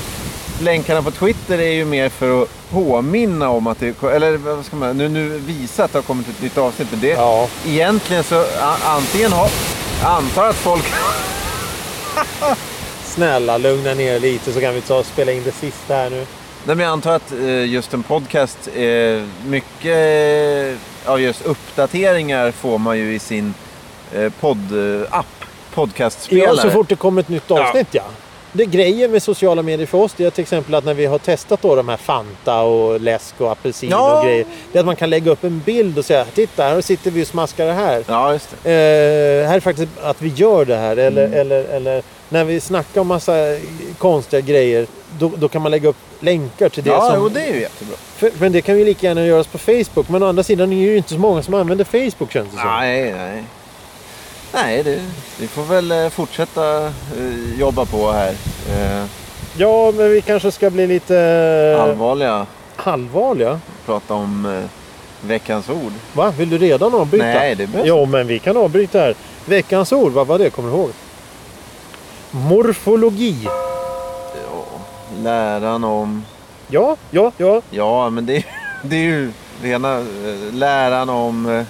Länkarna 0.63 1.03
på 1.03 1.11
Twitter 1.11 1.59
är 1.59 1.73
ju 1.73 1.85
mer 1.85 2.09
för 2.09 2.43
att 2.43 2.49
påminna 2.71 3.49
om 3.51 3.67
att 3.67 3.79
det... 3.81 4.03
Eller 4.03 4.37
vad 4.37 4.65
ska 4.65 4.77
man... 4.77 4.97
Nu, 4.99 5.09
nu 5.09 5.29
visa 5.39 5.85
att 5.85 5.93
det 5.93 5.99
har 5.99 6.03
kommit 6.03 6.29
ett 6.29 6.43
nytt 6.43 6.59
avsnitt. 6.59 6.89
Men 6.91 7.01
det, 7.01 7.09
Ja. 7.09 7.49
Egentligen 7.67 8.25
så 8.25 8.45
antingen 8.85 9.33
har... 9.33 9.49
Antar 10.05 10.49
att 10.49 10.57
folk... 10.57 10.85
Snälla, 13.21 13.59
lugna 13.59 13.95
ner 13.95 14.21
lite 14.21 14.53
så 14.53 14.61
kan 14.61 14.75
vi 14.75 14.81
ta 14.81 14.99
och 14.99 15.07
spela 15.07 15.33
in 15.33 15.43
det 15.45 15.53
sista 15.53 15.95
här 15.95 16.11
nu. 16.11 16.17
Nej, 16.67 16.77
men 16.77 16.79
jag 16.79 16.93
antar 16.93 17.13
att 17.13 17.33
eh, 17.33 17.65
just 17.65 17.95
en 17.95 18.03
podcast, 18.03 18.69
eh, 18.75 19.23
mycket 19.47 20.79
av 21.05 21.21
just 21.21 21.47
uppdateringar 21.47 22.51
får 22.51 22.79
man 22.79 22.99
ju 22.99 23.15
i 23.15 23.19
sin 23.19 23.55
eh, 24.13 24.33
podd-app, 24.41 25.45
podcastspelare. 25.75 26.57
Ja, 26.57 26.63
så 26.63 26.71
fort 26.71 26.89
det 26.89 26.97
kommer 26.97 27.21
ett 27.21 27.29
nytt 27.29 27.51
avsnitt 27.51 27.89
ja. 27.91 28.03
Det 28.53 28.65
grejen 28.65 29.11
med 29.11 29.23
sociala 29.23 29.63
medier 29.63 29.87
för 29.87 29.99
oss 29.99 30.15
det 30.17 30.25
är 30.25 30.31
till 30.31 30.43
exempel 30.43 30.75
att 30.75 30.85
när 30.85 30.95
vi 30.95 31.07
har 31.07 31.19
testat 31.19 31.63
då 31.63 31.75
de 31.77 31.89
här 31.89 31.97
Fanta 31.97 32.61
och 32.63 33.01
läsk 33.01 33.35
och 33.41 33.53
apelsin 33.53 33.91
Ja. 33.91 34.19
och 34.19 34.25
grejer. 34.25 34.45
Det 34.73 34.79
är 34.79 34.81
att 34.81 34.87
man 34.87 34.97
kan 34.97 35.11
lägga 35.11 35.31
upp 35.33 35.45
en 35.45 35.63
bild 35.67 35.99
och 35.99 36.05
säga 36.05 36.25
titta 36.25 36.63
här 36.65 36.81
sitter 36.81 37.11
vi 37.11 37.23
och 37.23 37.27
smaskar 37.27 37.67
det 37.67 37.73
här. 37.73 38.05
Ja, 38.09 38.33
just 38.33 38.49
det. 38.63 38.71
Eh, 38.71 39.49
här 39.49 39.57
är 39.57 39.61
faktiskt 39.61 39.89
att 40.03 40.23
vi 40.23 40.29
gör 40.29 40.65
det 40.65 40.77
här. 40.77 40.97
Eller, 40.97 41.27
Mm. 41.27 41.41
eller, 41.41 41.65
eller 41.65 42.03
när 42.29 42.45
vi 42.45 42.61
snackar 42.61 43.01
om 43.01 43.07
massa 43.07 43.33
konstiga 43.99 44.41
grejer. 44.41 44.87
Då, 45.19 45.31
då 45.37 45.49
kan 45.49 45.63
man 45.63 45.71
lägga 45.71 45.89
upp 45.89 45.97
länkar 46.21 46.69
till 46.69 46.83
det. 46.85 46.91
Ja, 46.91 47.11
som, 47.15 47.23
och 47.23 47.31
det 47.33 47.41
är 47.43 47.55
ju 47.55 47.61
jättebra. 47.61 47.97
för, 48.17 48.31
men 48.39 48.53
det 48.53 48.61
kan 48.63 48.79
ju 48.79 48.85
lika 48.85 49.07
gärna 49.07 49.27
göras 49.27 49.47
på 49.47 49.59
Facebook. 49.59 50.09
Men 50.09 50.23
å 50.23 50.27
andra 50.27 50.43
sidan 50.43 50.73
är 50.73 50.77
det 50.77 50.83
ju 50.83 50.97
inte 50.97 51.09
så 51.13 51.19
många 51.19 51.43
som 51.43 51.55
använder 51.55 51.85
Facebook 51.85 52.33
känns 52.33 52.51
det 52.51 52.57
som. 52.61 52.69
Nej, 52.69 53.13
nej. 53.13 53.45
Nej, 54.53 54.83
det, 54.83 55.01
vi 55.39 55.47
får 55.47 55.63
väl 55.63 55.93
eh, 55.93 56.09
fortsätta 56.09 56.87
eh, 56.87 57.59
jobba 57.59 57.85
på 57.85 58.13
här. 58.13 58.35
Eh, 58.71 59.05
Ja, 59.57 59.93
men 59.97 60.11
vi 60.11 60.21
kanske 60.21 60.53
ska 60.53 60.71
bli 60.71 60.87
lite 60.87 61.17
allvarliga. 61.83 62.47
allvarliga. 62.77 63.61
Prata 63.87 64.15
om 64.15 64.63
veckans 65.21 65.69
ord. 65.69 65.93
Va? 66.13 66.31
Vill 66.39 66.51
du 66.51 66.59
redan 66.59 66.95
avbryta? 66.95 67.25
Nej, 67.27 67.55
det 67.55 67.67
behövs 67.67 67.89
Jo, 67.89 68.07
men 68.07 68.27
vi 68.27 68.39
kan 68.39 68.57
avbryta 68.57 68.99
här. 68.99 69.15
Veckans 69.45 69.93
ord, 69.93 70.13
vad 70.13 70.27
var 70.27 70.39
det? 70.39 70.51
Kommer 70.51 70.71
du 70.71 70.77
ihåg? 70.77 70.91
Morfologi. 72.31 73.37
Ja, 73.45 74.65
läran 75.23 75.85
om... 75.85 76.25
Ja, 76.69 76.97
ja, 77.11 77.33
ja. 77.37 77.63
Ja, 77.71 78.11
men 78.11 78.27
det, 78.27 78.37
är- 78.37 78.45
det 78.83 78.97
är 78.97 79.01
ju 79.03 79.33
rena 79.63 80.05
läran 80.53 81.09
om 81.09 81.65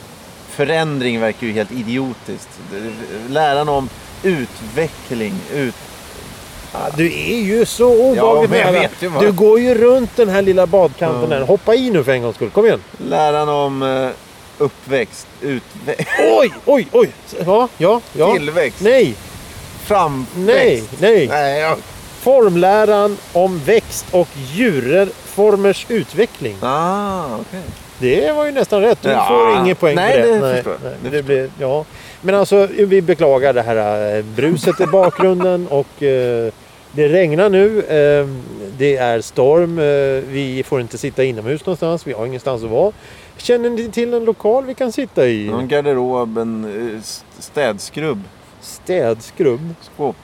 förändring 0.50 1.20
verkar 1.20 1.46
ju 1.46 1.52
helt 1.52 1.72
idiotiskt. 1.72 2.48
Det- 2.72 3.32
Läran 3.32 3.68
om 3.68 3.88
utveckling. 4.22 5.34
Ut... 5.54 5.74
Ja, 6.72 6.78
Du 6.96 7.06
är 7.12 7.40
ju 7.40 7.64
så 7.66 8.14
nära. 8.14 8.70
vet 8.72 8.90
ju 9.00 9.08
vad- 9.08 9.22
Du 9.22 9.32
går 9.32 9.60
ju 9.60 9.74
runt 9.74 10.16
den 10.16 10.28
här 10.28 10.42
lilla 10.42 10.66
badkanten 10.66 11.30
Ja. 11.30 11.36
där. 11.38 11.46
Hoppa 11.46 11.74
i 11.74 11.90
nu 11.90 12.04
för 12.04 12.12
en 12.12 12.22
gångs 12.22 12.36
skull. 12.36 12.50
Kom 12.50 12.66
igen. 12.66 12.82
Läran 12.98 13.48
om 13.48 13.82
eh, 13.82 14.08
uppväxt, 14.58 15.26
utveckling, 15.40 16.06
Oj, 16.38 16.52
oj, 16.64 16.88
oj. 16.92 17.10
Ja, 17.46 17.68
ja, 17.78 18.00
ja. 18.12 18.32
tillväxt, 18.32 18.80
Nej, 18.80 19.14
framväxt. 19.84 20.36
nej, 20.46 20.82
nej. 21.00 21.26
Nej, 21.28 21.60
ja. 21.60 21.76
Formläran 22.20 23.16
om 23.32 23.58
växt 23.64 24.06
och 24.10 24.28
djurformers 24.52 25.86
utveckling. 25.88 26.56
Ah, 26.62 27.24
okej. 27.40 27.60
Det 28.00 28.32
var 28.32 28.46
ju 28.46 28.52
nästan 28.52 28.80
rätt. 28.80 29.02
Du 29.02 29.08
Ja. 29.10 29.26
får 29.28 29.64
ingen 29.64 29.76
poäng 29.76 29.94
Nej, 29.94 30.12
för 30.12 30.28
det. 30.28 30.34
det 30.48 30.54
förstår 30.54 30.72
jag. 30.72 30.80
nej, 30.82 31.10
Det 31.10 31.16
det 31.16 31.22
blir, 31.22 31.50
ja. 31.58 31.84
Men 32.22 32.34
alltså, 32.34 32.68
vi 32.70 33.02
beklagar 33.02 33.52
det 33.52 33.62
här 33.62 34.16
eh, 34.16 34.24
bruset 34.24 34.80
i 34.80 34.86
bakgrunden 34.86 35.66
och 35.70 36.02
eh, 36.02 36.52
det 36.92 37.08
regnar 37.08 37.48
nu. 37.48 37.78
Eh, 37.82 38.26
det 38.78 38.96
är 38.96 39.20
storm. 39.20 39.78
Eh, 39.78 39.84
vi 40.32 40.62
får 40.66 40.80
inte 40.80 40.98
sitta 40.98 41.24
inomhus 41.24 41.66
någonstans. 41.66 42.06
Vi 42.06 42.12
har 42.12 42.26
ingenstans 42.26 42.64
att 42.64 42.70
vara. 42.70 42.92
Känner 43.36 43.70
ni 43.70 43.88
till 43.90 44.14
en 44.14 44.24
lokal 44.24 44.64
vi 44.64 44.74
kan 44.74 44.92
sitta 44.92 45.26
i? 45.28 45.48
Någon 45.50 45.68
garderob, 45.68 46.38
en 46.38 46.64
eh, 46.94 46.98
st- 46.98 47.24
städskrubb, 47.38 48.22
Städskrubb. 48.60 49.74
skåp, 49.82 50.16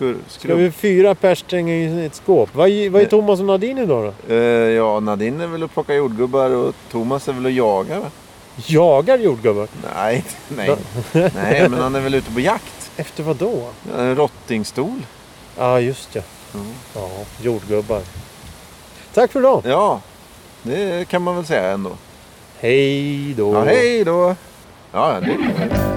skur, 0.00 0.16
Ska 0.28 0.40
skrubb. 0.40 0.58
vi 0.58 0.70
fyra 0.70 1.14
pers 1.14 1.42
tränga 1.42 1.74
in 1.74 1.98
i 1.98 2.04
ett 2.04 2.14
skåp? 2.14 2.50
Vad 2.54 2.68
är, 2.68 2.90
vad 2.90 3.02
är 3.02 3.06
Thomas 3.06 3.40
och 3.40 3.46
Nadine 3.46 3.78
idag 3.78 4.12
då? 4.28 4.34
Eh, 4.34 4.40
ja, 4.70 5.00
Nadine 5.00 5.40
är 5.40 5.46
väl 5.46 5.62
att 5.62 5.72
plocka 5.72 5.94
jordgubbar 5.94 6.50
och 6.50 6.74
Thomas 6.90 7.28
är 7.28 7.32
väl 7.32 7.46
att 7.46 7.52
jaga 7.52 8.00
va? 8.00 8.06
Jagar 8.66 9.18
jordgubbar? 9.18 9.68
Nej, 9.94 10.24
nej. 10.48 10.76
nej, 11.12 11.68
men 11.68 11.74
han 11.74 11.94
är 11.94 12.00
väl 12.00 12.14
ute 12.14 12.30
på 12.32 12.40
jakt. 12.40 12.90
Efter 12.96 13.22
vad 13.22 13.36
då? 13.36 13.68
En 13.98 14.16
rottingstol. 14.16 15.02
Ja, 15.58 15.80
just 15.80 16.14
ja. 16.14 16.22
Mm. 16.54 16.66
Ja, 16.94 17.08
jordgubbar. 17.42 18.00
Tack 19.14 19.32
för 19.32 19.40
idag. 19.40 19.62
Ja, 19.64 20.00
det 20.62 21.08
kan 21.08 21.22
man 21.22 21.36
väl 21.36 21.46
säga 21.46 21.70
ändå. 21.70 21.90
Hej 22.58 23.34
då. 23.36 23.54
Ja, 23.54 23.64
hej 23.64 24.04
då! 24.04 24.34
Ja, 24.92 25.20
det 25.20 25.89